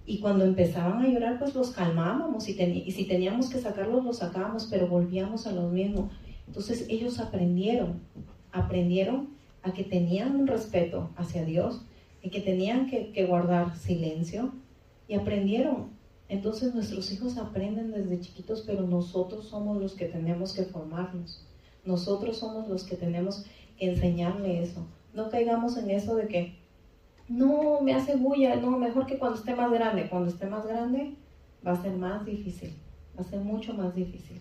[0.05, 2.55] Y cuando empezaban a llorar, pues los calmábamos y,
[2.91, 6.11] si teníamos que sacarlos, los sacábamos, pero volvíamos a lo mismo.
[6.47, 8.01] Entonces ellos aprendieron,
[8.51, 9.29] aprendieron
[9.63, 11.83] a que tenían un respeto hacia Dios,
[12.23, 14.53] y que tenían que, guardar silencio
[15.09, 15.91] y aprendieron.
[16.29, 21.45] Entonces nuestros hijos aprenden desde chiquitos, pero nosotros somos los que tenemos que formarlos.
[21.85, 23.45] Nosotros somos los que tenemos
[23.77, 24.87] que enseñarle eso.
[25.13, 26.57] No caigamos en eso de que,
[27.33, 30.09] no, me hace bulla, no, mejor que cuando esté más grande.
[30.09, 31.15] Cuando esté más grande
[31.67, 32.75] va a ser más difícil,
[33.17, 34.41] va a ser mucho más difícil.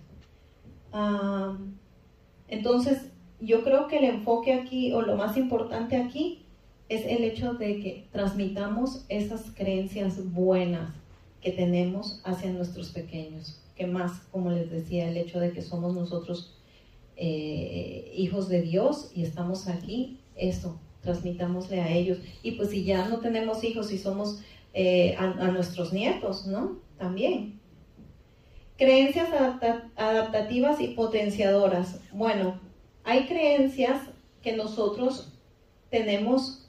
[2.47, 6.45] entonces, yo creo que el enfoque aquí, o lo más importante aquí,
[6.89, 10.93] es el hecho de que transmitamos esas creencias buenas
[11.39, 15.95] que tenemos hacia nuestros pequeños, que más, como les decía, el hecho de que somos
[15.95, 16.57] nosotros
[17.15, 22.20] eh, hijos de Dios y estamos aquí, eso, transmitámosle a ellos.
[22.43, 24.41] Y pues si ya no tenemos hijos y somos
[24.74, 26.80] eh, a, nuestros nietos, ¿no?
[26.97, 27.60] También.
[28.78, 29.30] Creencias
[29.95, 31.99] adaptativas y potenciadoras.
[32.14, 32.60] Bueno,
[33.04, 34.02] hay creencias
[34.41, 35.34] que nosotros
[35.89, 36.68] tenemos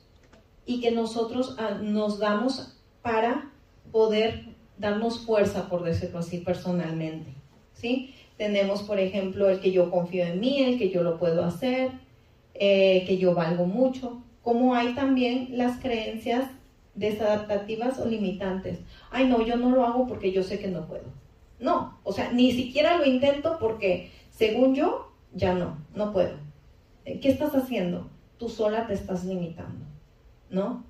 [0.66, 3.50] y que nosotros ah, nos damos para
[3.90, 4.46] poder
[4.78, 7.32] darnos fuerza, por decirlo así, personalmente.
[7.72, 8.14] ¿sí?
[8.36, 11.92] Tenemos, por ejemplo, el que yo confío en mí, el que yo lo puedo hacer,
[12.54, 16.50] eh, que yo valgo mucho, como hay también las creencias
[16.94, 18.80] desadaptativas o limitantes.
[19.10, 21.04] Ay, no, yo no lo hago porque yo sé que no puedo.
[21.60, 26.36] No, o sea, ni siquiera lo intento porque según yo, ya no, no puedo.
[27.04, 28.10] ¿Qué estás haciendo?
[28.38, 29.92] Tú sola te estás limitando.
[30.52, 30.84] ¿no?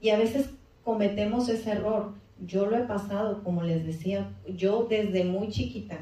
[0.00, 0.48] Y a veces
[0.84, 2.14] cometemos ese error.
[2.46, 5.98] Yo lo he pasado, como les decía, yo desde muy chiquita,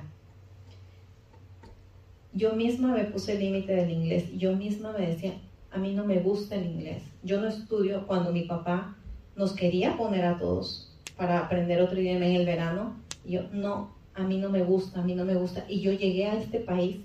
[2.35, 4.25] yo misma me puse el límite del inglés.
[4.37, 5.35] Yo misma me decía,
[5.71, 7.03] a mí no me gusta el inglés.
[7.23, 8.97] Yo no estudio cuando mi papá
[9.37, 12.97] nos quería poner a todos para aprender otro idioma en el verano.
[13.25, 15.65] Yo, no, a mí no me gusta, a mí no me gusta.
[15.69, 16.99] Y yo llegué a este país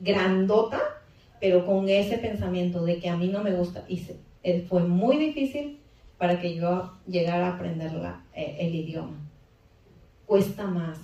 [0.00, 0.80] grandota,
[1.40, 3.84] pero con ese pensamiento de que a mí no me gusta.
[3.88, 4.02] Y
[4.42, 5.78] eh, fue muy difícil
[6.18, 7.92] para que yo llegara a aprender
[8.34, 9.18] eh, el idioma.
[10.26, 10.98] Cuesta más,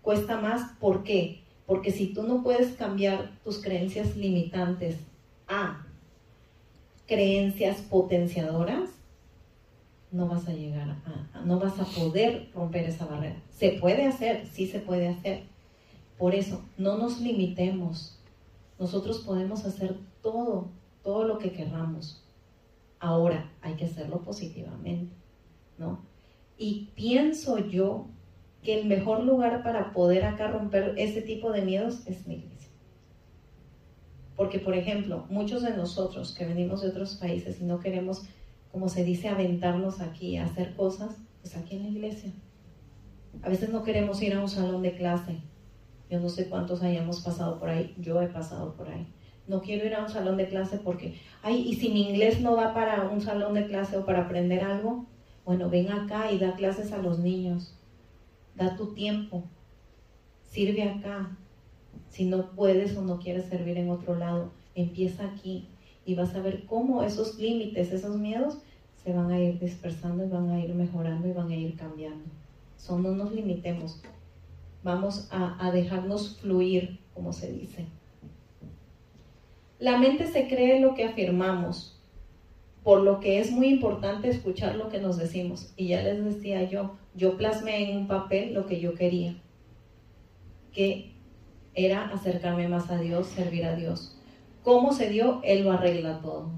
[0.00, 1.43] cuesta más, ¿por qué?
[1.66, 4.96] Porque si tú no puedes cambiar tus creencias limitantes
[5.48, 5.86] a
[7.06, 8.90] creencias potenciadoras,
[10.10, 10.96] no vas a llegar
[11.44, 13.36] no vas a poder romper esa barrera.
[13.50, 15.42] Se puede hacer, sí se puede hacer,
[16.18, 18.16] Por eso, no nos limitemos.
[18.78, 20.68] Nosotros podemos hacer todo,
[21.02, 22.22] todo lo que querramos.
[23.00, 25.12] Ahora, hay que hacerlo positivamente,
[25.76, 25.98] ¿no?
[26.56, 28.06] Y pienso yo
[28.64, 32.70] que el mejor lugar para poder acá romper ese tipo de miedos es mi iglesia.
[34.36, 38.22] Porque, por ejemplo, muchos de nosotros que venimos de otros países y no queremos,
[38.72, 42.32] como se dice, aventarnos aquí a hacer cosas, pues aquí en la iglesia.
[43.42, 45.36] A veces no queremos ir a un salón de clase.
[46.10, 49.06] Yo no sé cuántos hayamos pasado por ahí, yo he pasado por ahí.
[49.46, 52.56] No quiero ir a un salón de clase porque, ay, y si mi inglés no
[52.56, 55.06] va para un salón de clase o para aprender algo,
[55.44, 57.78] bueno, ven acá y da clases a los niños.
[58.56, 59.44] Da tu tiempo.
[60.42, 61.36] Sirve acá.
[62.08, 65.68] Si no puedes o no quieres servir en otro lado, empieza aquí
[66.06, 68.58] y vas a ver cómo esos límites, esos miedos
[69.02, 72.24] se van a ir dispersando y van a ir mejorando y van a ir cambiando.
[72.76, 74.00] Son, no nos limitemos.
[74.82, 77.86] Vamos a, a dejarnos fluir, como se dice.
[79.78, 81.93] La mente se cree lo que afirmamos,
[82.84, 85.72] por lo que es muy importante escuchar lo que nos decimos.
[85.76, 89.34] Y ya les decía yo, yo plasmé en un papel lo que yo quería,
[90.70, 91.14] que
[91.74, 94.20] era acercarme más a Dios, servir a Dios.
[94.62, 95.40] ¿Cómo se dio?
[95.44, 96.50] Él lo arregla todo.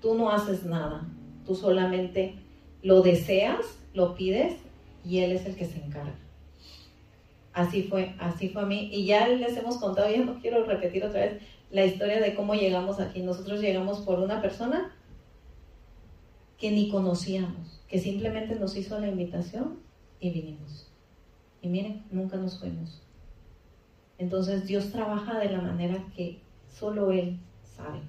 [0.00, 1.08] Tú no haces nada,
[1.44, 2.36] tú solamente
[2.82, 4.54] lo deseas, lo pides
[5.04, 6.14] y Él es el que se encarga.
[7.52, 8.88] Así fue, así fue a mí.
[8.92, 12.54] Y ya les hemos contado, ya no quiero repetir otra vez la historia de cómo
[12.54, 13.22] llegamos aquí.
[13.22, 14.92] Nosotros llegamos por una persona
[16.58, 19.78] que ni conocíamos, que simplemente nos hizo la invitación
[20.20, 20.90] y vinimos.
[21.60, 23.02] Y miren, nunca nos fuimos.
[24.18, 28.00] Entonces Dios trabaja de la manera que solo Él sabe.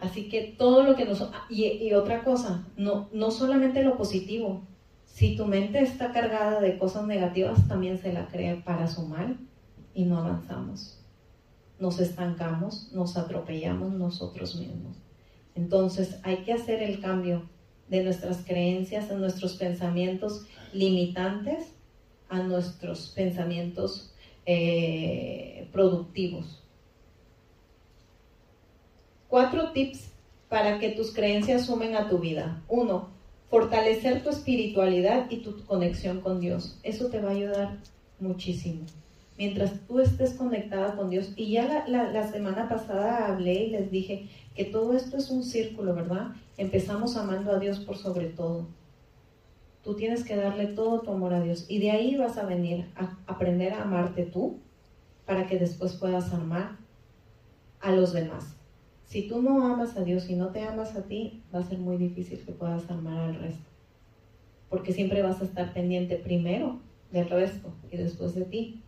[0.00, 1.28] Así que todo lo que nos...
[1.48, 4.62] Y, y, otra cosa, no, no solamente lo positivo.
[5.06, 9.38] Si tu mente está cargada de cosas negativas, también se la cree para su mal
[9.94, 11.00] y no avanzamos.
[11.80, 14.96] Nos estancamos, nos atropellamos nosotros mismos.
[15.58, 17.50] Entonces hay que hacer el cambio
[17.88, 21.74] de nuestras creencias, de nuestros pensamientos limitantes
[22.28, 24.14] a nuestros pensamientos
[24.46, 26.62] eh, productivos.
[29.26, 30.12] Cuatro tips
[30.48, 32.62] para que tus creencias sumen a tu vida.
[32.68, 33.08] Uno,
[33.50, 36.78] fortalecer tu espiritualidad y tu conexión con Dios.
[36.84, 37.78] Eso te va a ayudar
[38.20, 38.84] muchísimo.
[39.38, 43.90] Mientras tú estés conectada con Dios, y ya la, la semana pasada hablé y les
[43.90, 46.32] dije que todo esto es un círculo, ¿verdad?
[46.56, 48.66] Empezamos amando a Dios por sobre todo.
[49.84, 52.86] Tú tienes que darle todo tu amor a Dios y de ahí vas a venir
[52.96, 54.58] a aprender a amarte tú
[55.24, 56.76] para que después puedas amar
[57.80, 58.56] a los demás.
[59.04, 61.78] Si tú no amas a Dios y no te amas a ti, va a ser
[61.78, 63.70] muy difícil que puedas amar al resto.
[64.68, 66.80] Porque siempre vas a estar pendiente primero
[67.12, 68.82] del resto y después de ti.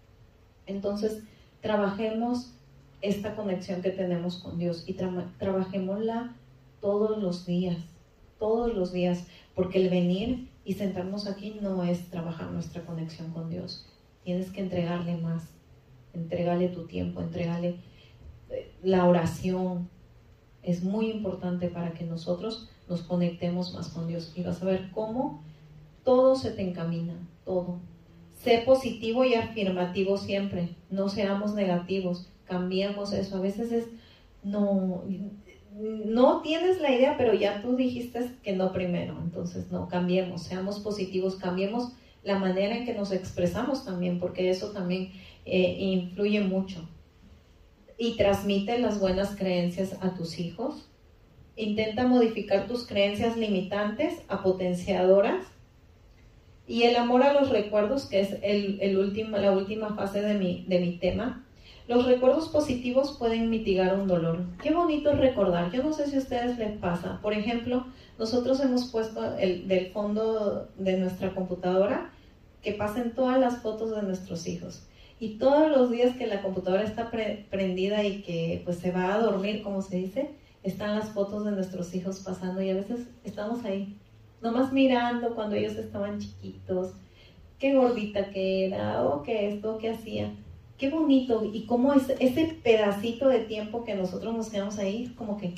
[0.70, 1.22] Entonces,
[1.60, 2.52] trabajemos
[3.02, 4.94] esta conexión que tenemos con Dios y
[5.38, 6.34] trabajémosla
[6.80, 7.78] todos los días,
[8.38, 13.50] todos los días, porque el venir y sentarnos aquí no es trabajar nuestra conexión con
[13.50, 13.86] Dios.
[14.24, 15.44] Tienes que entregarle más,
[16.12, 17.76] entregarle tu tiempo, entregarle
[18.50, 19.88] eh, la oración.
[20.62, 24.90] Es muy importante para que nosotros nos conectemos más con Dios y vas a ver
[24.92, 25.42] cómo
[26.04, 27.14] todo se te encamina,
[27.44, 27.78] todo.
[28.42, 33.36] Sé positivo y afirmativo siempre, no seamos negativos, cambiamos eso.
[33.36, 33.84] A veces es,
[34.42, 35.04] no,
[35.76, 39.18] no tienes la idea, pero ya tú dijiste que no primero.
[39.22, 44.70] Entonces, no, cambiemos, seamos positivos, cambiemos la manera en que nos expresamos también, porque eso
[44.72, 45.12] también
[45.44, 46.88] eh, influye mucho.
[47.98, 50.88] Y transmite las buenas creencias a tus hijos.
[51.56, 55.44] Intenta modificar tus creencias limitantes a potenciadoras.
[56.70, 60.34] Y el amor a los recuerdos, que es el, el último, la última fase de
[60.34, 61.44] mi, de mi tema,
[61.88, 64.44] los recuerdos positivos pueden mitigar un dolor.
[64.62, 65.72] Qué bonito recordar.
[65.72, 67.18] Yo no sé si a ustedes les pasa.
[67.22, 67.86] Por ejemplo,
[68.20, 72.12] nosotros hemos puesto el, del fondo de nuestra computadora
[72.62, 74.86] que pasen todas las fotos de nuestros hijos.
[75.18, 79.18] Y todos los días que la computadora está prendida y que pues se va a
[79.18, 80.30] dormir, como se dice,
[80.62, 83.96] están las fotos de nuestros hijos pasando y a veces estamos ahí,
[84.42, 86.94] nomás mirando cuando ellos estaban chiquitos,
[87.58, 90.32] qué gordita que era, o qué esto, qué hacía
[90.80, 95.36] qué bonito y cómo es, ese pedacito de tiempo que nosotros nos quedamos ahí, como
[95.36, 95.54] que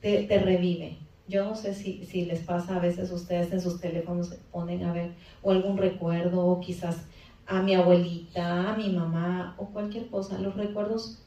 [0.00, 0.98] te, revive.
[1.28, 4.82] Yo no sé si, si, les pasa a veces ustedes en sus teléfonos se ponen
[4.82, 5.12] a ver
[5.42, 7.06] o algún recuerdo o quizás
[7.46, 10.38] a mi abuelita, a mi mamá o cualquier cosa.
[10.38, 11.22] Los recuerdos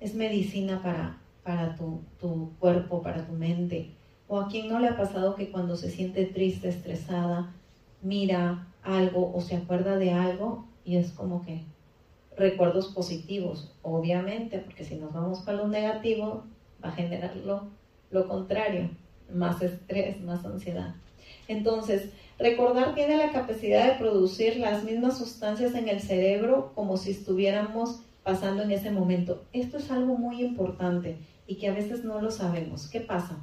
[0.00, 3.92] es medicina para, para tu, tu cuerpo, para tu mente.
[4.34, 7.54] O a quien no le ha pasado que cuando se siente triste, estresada,
[8.02, 11.62] mira algo o se acuerda de algo y es como que
[12.36, 16.42] recuerdos positivos, obviamente, porque si nos vamos para lo negativo,
[16.84, 17.68] va a generar lo,
[18.10, 18.90] lo contrario,
[19.32, 20.96] más estrés, más ansiedad.
[21.46, 27.12] Entonces, recordar tiene la capacidad de producir las mismas sustancias en el cerebro como si
[27.12, 29.44] estuviéramos pasando en ese momento.
[29.52, 32.88] Esto es algo muy importante y que a veces no lo sabemos.
[32.88, 33.38] ¿Qué pasa?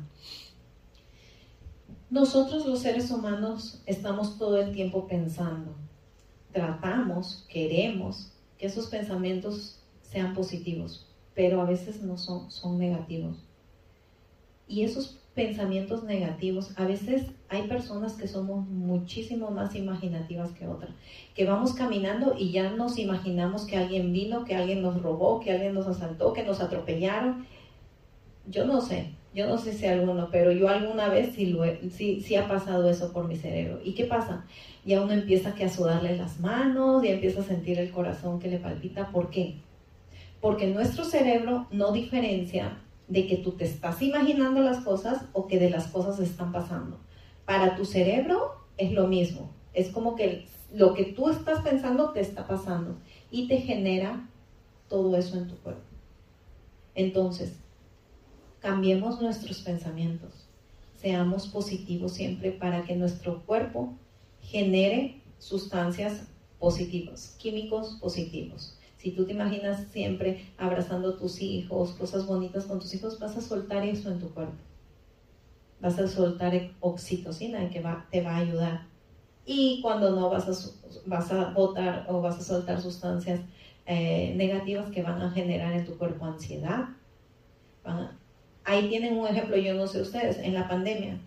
[2.11, 5.73] Nosotros los seres humanos estamos todo el tiempo pensando,
[6.51, 13.37] tratamos, queremos que esos pensamientos sean positivos, pero a veces no son, son negativos.
[14.67, 20.91] Y esos pensamientos negativos, a veces hay personas que somos muchísimo más imaginativas que otras,
[21.33, 25.53] que vamos caminando y ya nos imaginamos que alguien vino, que alguien nos robó, que
[25.53, 27.47] alguien nos asaltó, que nos atropellaron.
[28.47, 32.47] Yo no sé, yo no sé si alguno, pero yo alguna vez sí, sí, ha
[32.47, 33.79] pasado eso por mi cerebro.
[33.83, 34.45] ¿Y qué pasa?
[34.85, 38.49] Ya uno empieza que a sudarle las manos, ya empieza a sentir el corazón que
[38.49, 39.09] le palpita.
[39.11, 39.55] ¿Por qué?
[40.41, 42.77] Porque nuestro cerebro no diferencia
[43.07, 46.99] de que tú te estás imaginando las cosas o que de las cosas están pasando.
[47.45, 49.51] Para tu cerebro es lo mismo.
[49.73, 52.97] Es como que lo que tú estás pensando te está pasando
[53.29, 54.27] y te genera
[54.89, 55.83] todo eso en tu cuerpo.
[56.95, 57.60] Entonces,
[58.61, 60.31] cambiemos nuestros pensamientos,
[60.99, 63.93] seamos positivos siempre para que nuestro cuerpo
[64.41, 66.27] genere sustancias
[66.59, 68.77] positivas, químicos positivos.
[68.97, 73.35] Si tú te imaginas siempre abrazando a tus hijos, cosas bonitas con tus hijos, vas
[73.35, 74.53] a soltar eso en tu cuerpo.
[75.79, 78.85] Vas a soltar oxitocina que va, te va a ayudar.
[79.43, 83.39] Y cuando no vas a, vas a botar o vas a soltar sustancias
[83.87, 86.89] eh, negativas que van a generar en tu cuerpo ansiedad,
[88.63, 91.19] Ahí tienen un ejemplo, yo no sé ustedes, en la pandemia,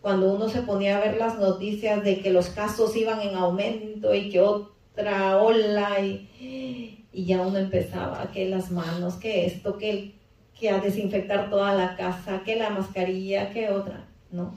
[0.00, 4.14] cuando uno se ponía a ver las noticias de que los casos iban en aumento
[4.14, 10.14] y que otra ola y, ya uno empezaba, que las manos, que esto, que,
[10.58, 14.54] que a desinfectar toda la casa, que la mascarilla, que otra, ¿no?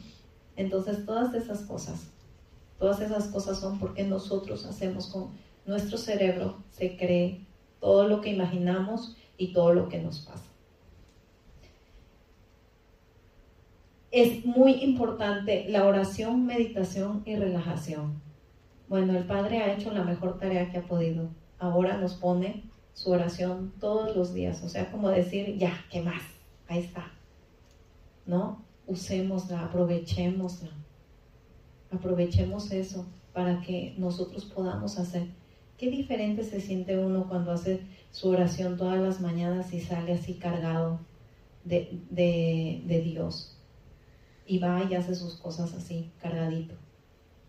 [0.56, 2.08] Entonces todas esas cosas,
[2.80, 5.30] todas esas cosas son porque nosotros hacemos con
[5.66, 7.46] nuestro cerebro, se cree
[7.80, 10.47] todo lo que imaginamos y todo lo que nos pasa.
[14.22, 18.20] Es muy importante la oración, meditación y relajación.
[18.90, 21.30] Bueno, el Padre ha hecho la mejor tarea que ha podido.
[21.60, 22.64] Ahora nos pone
[22.94, 24.64] su oración todos los días.
[24.64, 26.24] O sea, como decir, ya, ¿qué más?
[26.68, 27.12] Ahí está.
[28.26, 28.64] ¿No?
[28.88, 30.72] Usémosla, aprovechémosla.
[31.92, 35.28] Aprovechemos eso para que nosotros podamos hacer.
[35.78, 40.36] Qué diferente se siente uno cuando hace su oración todas las mañanas y sale así
[40.36, 41.00] cargado
[41.66, 43.57] de, de, de Dios
[44.48, 46.76] y va y hace sus cosas así, cargadito,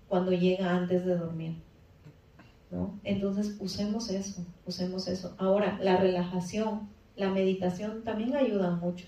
[0.09, 1.62] cuando llega antes de dormir.
[2.70, 2.99] ¿no?
[3.05, 5.34] Entonces usemos eso, usemos eso.
[5.38, 9.07] Ahora, la relajación, la meditación también ayuda mucho.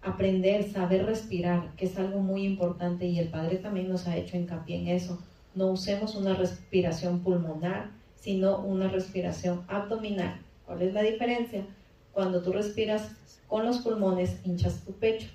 [0.00, 4.36] Aprender, saber respirar, que es algo muy importante y el Padre también nos ha hecho
[4.36, 5.20] hincapié en eso.
[5.54, 10.40] No usemos una respiración pulmonar, sino una respiración abdominal.
[10.64, 11.66] ¿Cuál es la diferencia?
[12.12, 13.10] Cuando tú respiras
[13.48, 15.28] con los pulmones, hinchas tu pecho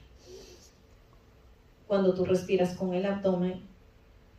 [1.91, 3.63] cuando tú respiras con el abdomen,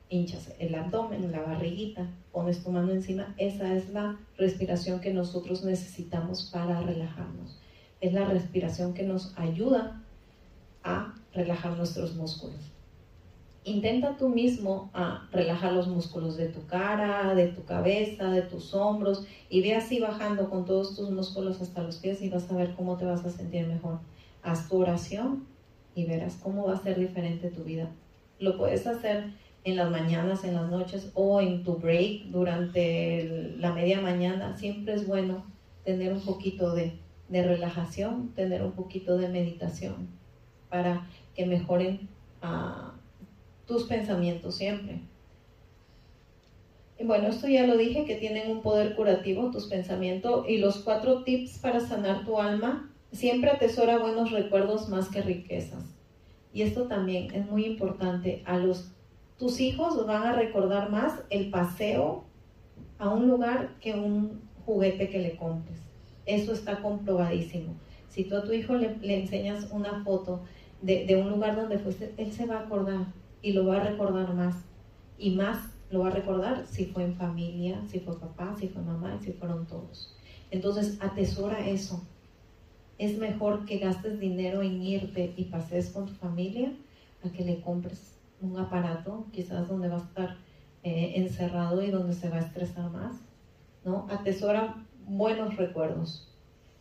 [0.08, 5.62] hinchas el abdomen, la barriguita, pones tu mano encima, esa es la respiración que nosotros
[5.62, 7.60] necesitamos para relajarnos.
[8.00, 10.02] Es la respiración que nos ayuda
[10.82, 12.72] a relajar nuestros músculos.
[13.64, 18.72] Intenta tú mismo a relajar los músculos de tu cara, de tu cabeza, de tus
[18.72, 22.56] hombros y ve así bajando con todos tus músculos hasta los pies y vas a
[22.56, 23.98] ver cómo te vas a sentir mejor.
[24.42, 25.51] Haz tu oración
[25.94, 27.90] y verás cómo va a ser diferente tu vida.
[28.38, 29.26] Lo puedes hacer
[29.64, 34.56] en las mañanas, en las noches o en tu break durante la media mañana.
[34.56, 35.44] Siempre es bueno
[35.84, 36.98] tener un poquito de,
[37.30, 40.08] relajación, tener un poquito de meditación
[40.68, 42.08] para que mejoren
[42.42, 42.92] ah,
[43.66, 45.00] tus pensamientos siempre.
[46.98, 50.78] Y bueno, esto ya lo dije, que tienen un poder curativo tus pensamientos y los
[50.78, 55.84] cuatro tips para sanar tu alma Siempre atesora buenos recuerdos más que riquezas.
[56.54, 58.42] Y esto también es muy importante.
[58.46, 58.90] A los
[59.38, 62.24] tus hijos van a recordar más el paseo
[62.98, 65.78] a un lugar que un juguete que le compres.
[66.24, 67.74] Eso está comprobadísimo.
[68.08, 70.40] Si tú a tu hijo le, enseñas una foto
[70.80, 73.06] de, de, un lugar donde fuiste, él se va a acordar
[73.42, 74.56] y lo va a recordar más.
[75.18, 75.58] Y más
[75.90, 79.32] lo va a recordar si fue en familia, si fue papá, si fue mamá, si
[79.32, 80.16] fueron todos.
[80.50, 82.02] Entonces, atesora eso
[82.98, 86.72] es mejor que gastes dinero en irte y pases con tu familia
[87.24, 90.36] a que le compres un aparato, quizás donde va a estar
[90.82, 93.16] eh, encerrado y donde se va a estresar más.
[93.84, 94.06] ¿no?
[94.10, 96.28] Atesora buenos recuerdos.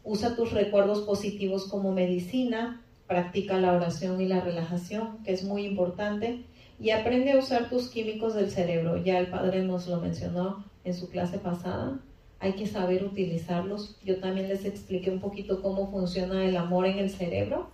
[0.03, 5.65] Usa tus recuerdos positivos como medicina, practica la oración y la relajación, que es muy
[5.65, 6.45] importante,
[6.79, 8.97] y aprende a usar tus químicos del cerebro.
[8.97, 11.99] Ya el padre nos lo mencionó en su clase pasada.
[12.41, 13.97] Hay que saber utilizarlos.
[14.03, 17.69] Yo también les expliqué un poquito cómo funciona el amor en el cerebro.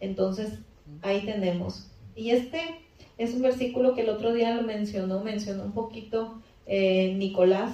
[0.00, 0.60] Entonces,
[1.02, 1.90] ahí tenemos.
[2.14, 2.60] Y este
[3.18, 7.72] es un versículo que el otro día lo mencionó, mencionó un poquito eh, Nicolás.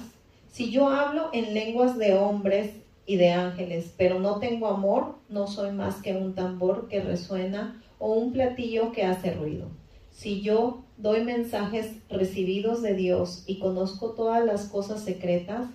[0.51, 2.71] Si yo hablo en lenguas de hombres
[3.05, 7.81] y de ángeles, pero no tengo amor, no soy más que un tambor que resuena
[7.99, 9.67] o un platillo que hace ruido.
[10.09, 15.67] Si yo doy mensajes recibidos de Dios y conozco todas las cosas secretas,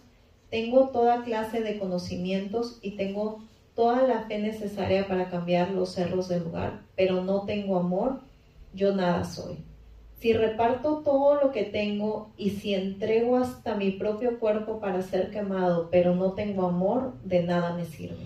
[0.55, 3.43] tengo toda clase de conocimientos y tengo
[3.75, 8.21] toda la fe necesaria para cambiar los cerros del lugar, pero no tengo amor,
[8.73, 9.57] yo nada soy.
[10.21, 15.33] Si reparto todo lo que tengo y si entrego hasta mi propio cuerpo para ser
[15.33, 18.25] quemado, pero no tengo amor, de nada me sirve.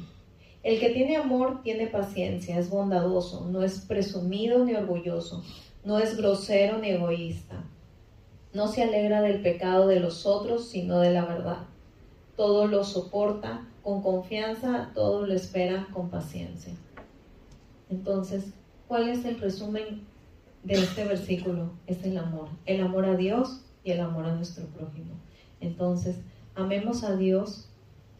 [0.63, 5.43] El que tiene amor tiene paciencia, es bondadoso, no es presumido ni orgulloso
[5.89, 7.65] no es grosero ni egoísta.
[8.53, 11.61] No se alegra del pecado de los otros, sino de la verdad.
[12.39, 16.73] Todo lo soporta con confianza, todo lo espera con paciencia.
[17.91, 18.55] Entonces,
[18.87, 20.07] ¿cuál es el resumen
[20.63, 21.73] de este versículo?
[21.87, 22.49] Es el amor.
[22.65, 25.15] El amor a Dios y el amor a nuestro prójimo.
[25.61, 26.17] Entonces,
[26.55, 27.69] amemos a Dios,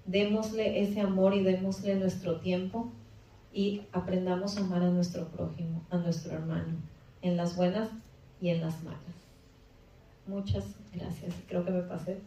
[0.05, 2.91] démosle ese amor y démosle nuestro tiempo
[3.53, 6.77] y aprendamos a amar a nuestro prójimo, a nuestro hermano
[7.23, 7.89] en las buenas
[8.41, 9.01] y en las malas.
[10.27, 11.35] Muchas gracias.
[11.49, 12.19] Creo que me pasé.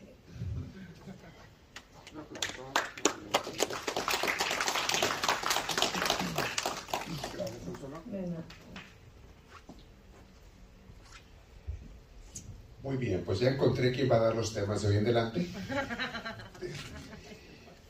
[12.83, 15.47] Muy bien, pues ya encontré quién va a dar los temas de hoy en adelante.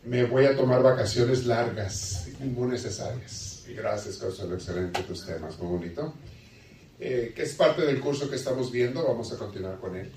[0.03, 3.63] Me voy a tomar vacaciones largas muy necesarias.
[3.67, 6.13] Gracias, Consuelo, excelente tus temas, muy bonito.
[6.99, 10.11] Eh, que es parte del curso que estamos viendo, vamos a continuar con él.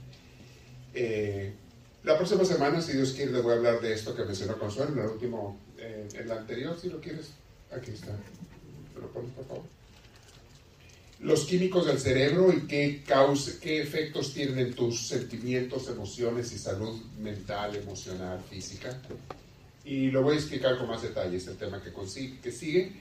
[0.92, 1.54] Eh,
[2.02, 4.98] la próxima semana, si Dios quiere, voy a hablar de esto que mencionó Consuelo en
[4.98, 7.30] el último, eh, en la anterior, si lo quieres.
[7.70, 8.12] Aquí está.
[8.94, 9.83] ¿Me lo pones, por favor?
[11.20, 13.02] Los químicos del cerebro y qué,
[13.62, 19.00] qué efectos tienen en tus sentimientos, emociones y salud mental, emocional, física.
[19.84, 22.92] Y lo voy a explicar con más detalles, el tema que, consigue, que sigue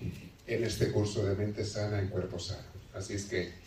[0.47, 2.61] en este curso de mente sana en cuerpo sano.
[2.93, 3.63] Así es que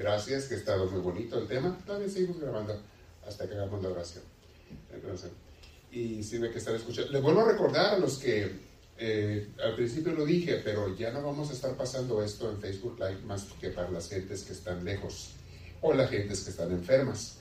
[0.00, 1.76] Gracias, que ha estado muy bonito el tema.
[1.84, 2.74] Todavía seguimos grabando
[3.28, 4.24] hasta que hagamos la oración.
[5.92, 7.12] y sirve que estar escuchando.
[7.12, 8.50] Les vuelvo a recordar a los que
[9.02, 12.98] eh, al principio lo dije, pero ya no vamos a estar pasando esto en Facebook
[12.98, 15.30] Live más que para las gentes que están lejos
[15.80, 17.36] o las gentes que están enfermas.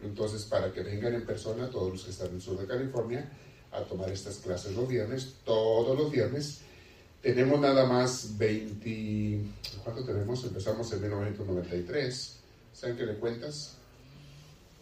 [0.00, 3.28] Entonces, para que vengan en persona todos los que están en el sur de California
[3.72, 6.60] a tomar estas clases los viernes, todos los viernes,
[7.20, 9.40] tenemos nada más 20,
[9.82, 10.44] ¿cuánto tenemos?
[10.44, 12.36] Empezamos en 1993.
[12.74, 13.74] ¿Saben qué le cuentas?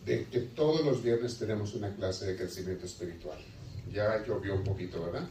[0.04, 3.38] De que todos los viernes tenemos una clase de crecimiento espiritual.
[3.90, 5.26] Ya llovió un poquito, ¿verdad?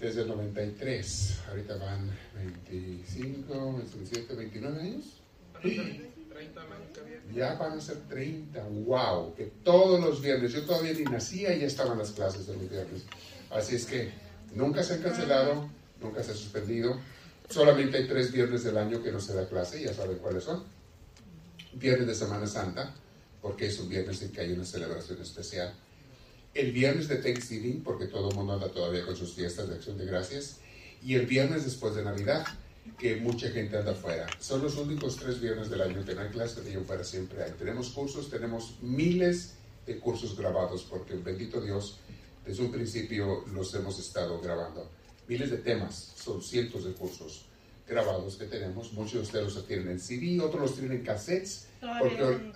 [0.00, 5.04] Desde el 93, ahorita van 25, 27, 29 años.
[7.34, 11.60] Ya van a ser 30, wow, que todos los viernes, yo todavía ni nacía y
[11.60, 13.02] ya estaban las clases de los viernes.
[13.50, 14.10] Así es que
[14.54, 15.68] Nunca se han cancelado,
[16.00, 16.98] nunca se ha suspendido.
[17.48, 20.64] Solamente hay tres viernes del año que no se da clase, ya saben cuáles son.
[21.74, 22.94] Viernes de Semana Santa,
[23.40, 25.72] porque es un viernes en que hay una celebración especial.
[26.52, 29.96] El viernes de Thanksgiving, porque todo el mundo anda todavía con sus fiestas de acción
[29.96, 30.58] de gracias.
[31.02, 32.44] Y el viernes después de Navidad,
[32.98, 34.26] que mucha gente anda afuera.
[34.40, 37.52] Son los únicos tres viernes del año que no hay clase, de para siempre hay.
[37.52, 39.54] Tenemos cursos, tenemos miles
[39.86, 41.98] de cursos grabados, porque bendito Dios,
[42.44, 44.90] desde un principio los hemos estado grabando.
[45.28, 47.46] Miles de temas, son cientos de cursos
[47.88, 48.92] grabados que tenemos.
[48.92, 51.68] Muchos de ustedes los tienen en CD, otros los tienen en cassettes,
[52.00, 52.52] porque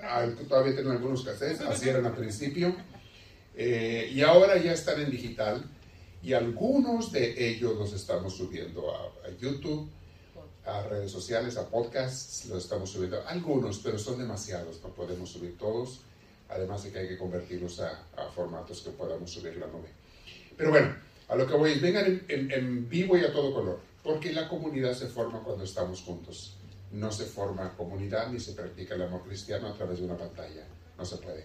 [0.48, 2.74] todavía tienen algunos cassettes, así eran al principio.
[3.56, 5.64] Eh, y ahora ya están en digital
[6.22, 9.88] y algunos de ellos los estamos subiendo a, YouTube,
[10.64, 13.22] a redes sociales, a podcasts, los estamos subiendo.
[13.26, 16.00] Algunos, pero son demasiados, no podemos subir todos
[16.48, 18.04] además de que hay que convertirlos a,
[18.34, 19.88] formatos que podamos subir la nube.
[20.56, 20.94] Pero bueno,
[21.28, 24.94] a lo que voy es, vengan en, vivo y a todo color, porque la comunidad
[24.94, 26.56] se forma cuando estamos juntos.
[26.92, 30.64] No se forma comunidad ni se practica el amor cristiano a través de una pantalla.
[30.96, 31.44] No se puede.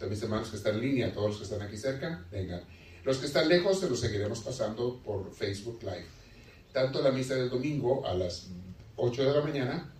[0.00, 2.62] Entonces, mis hermanos que están en línea, todos los que están aquí cerca, vengan.
[3.04, 6.06] Los que están lejos se los seguiremos pasando por Facebook Live.
[6.72, 8.48] Tanto la misa del domingo a las
[8.96, 9.92] 8 de la mañana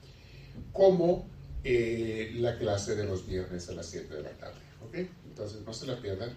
[0.73, 1.29] como
[1.63, 4.59] eh, la clase de los viernes a las 7 de la tarde.
[4.87, 4.95] ¿Ok?
[5.29, 6.31] Entonces no se la pierdan,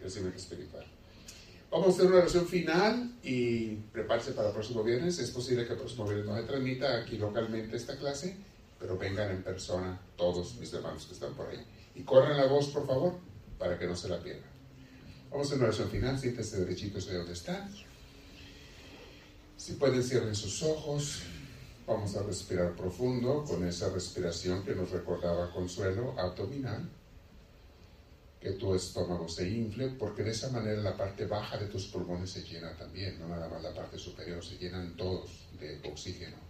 [0.00, 0.86] crecimiento espiritual.
[1.70, 5.18] Vamos a hacer una oración final y prepárese para el próximo viernes.
[5.18, 8.34] Es posible que el próximo viernes no se transmita aquí localmente esta clase,
[8.78, 11.62] pero vengan en persona todos mis hermanos que están por ahí.
[12.00, 13.18] Y corran la voz, por favor,
[13.58, 14.48] para que no se la pierdan.
[15.30, 16.18] Vamos a una oración final.
[16.18, 17.70] Siéntese derechitos de donde están.
[19.58, 21.24] Si pueden, cierren sus ojos.
[21.86, 26.88] Vamos a respirar profundo con esa respiración que nos recordaba Consuelo abdominal.
[28.40, 32.30] Que tu estómago se infle, porque de esa manera la parte baja de tus pulmones
[32.30, 36.49] se llena también, no nada más la parte superior, se llenan todos de oxígeno.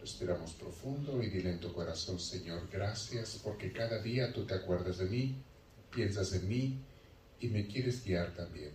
[0.00, 4.96] Respiramos profundo y dile en tu corazón, Señor, gracias porque cada día tú te acuerdas
[4.96, 5.42] de mí,
[5.94, 6.80] piensas en mí
[7.38, 8.72] y me quieres guiar también.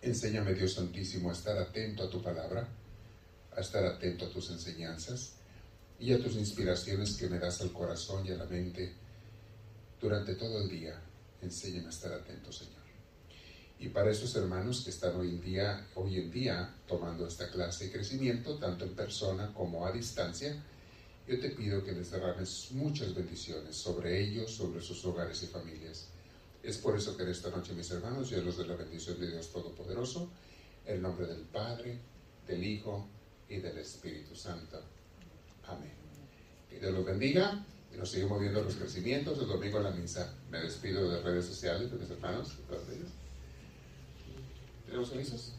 [0.00, 2.66] Enséñame, Dios Santísimo, a estar atento a tu palabra,
[3.54, 5.34] a estar atento a tus enseñanzas
[5.98, 8.94] y a tus inspiraciones que me das al corazón y a la mente
[10.00, 10.98] durante todo el día.
[11.42, 12.79] Enséñame a estar atento, Señor.
[13.80, 17.86] Y para esos hermanos que están hoy en día, hoy en día tomando esta clase
[17.86, 20.54] de crecimiento, tanto en persona como a distancia,
[21.26, 26.08] yo te pido que les derrames muchas bendiciones sobre ellos, sobre sus hogares y familias.
[26.62, 29.30] Es por eso que en esta noche, mis hermanos, yo los doy la bendición de
[29.30, 30.30] Dios Todopoderoso,
[30.84, 31.98] en nombre del Padre,
[32.46, 33.08] del Hijo
[33.48, 34.78] y del Espíritu Santo.
[35.66, 35.94] Amén.
[36.68, 40.34] Que Dios los bendiga y nos seguimos viendo los crecimientos el domingo en la misa.
[40.50, 43.19] Me despido de redes sociales de mis hermanos, de ellos.
[44.90, 45.52] ¿Tenemos avisos?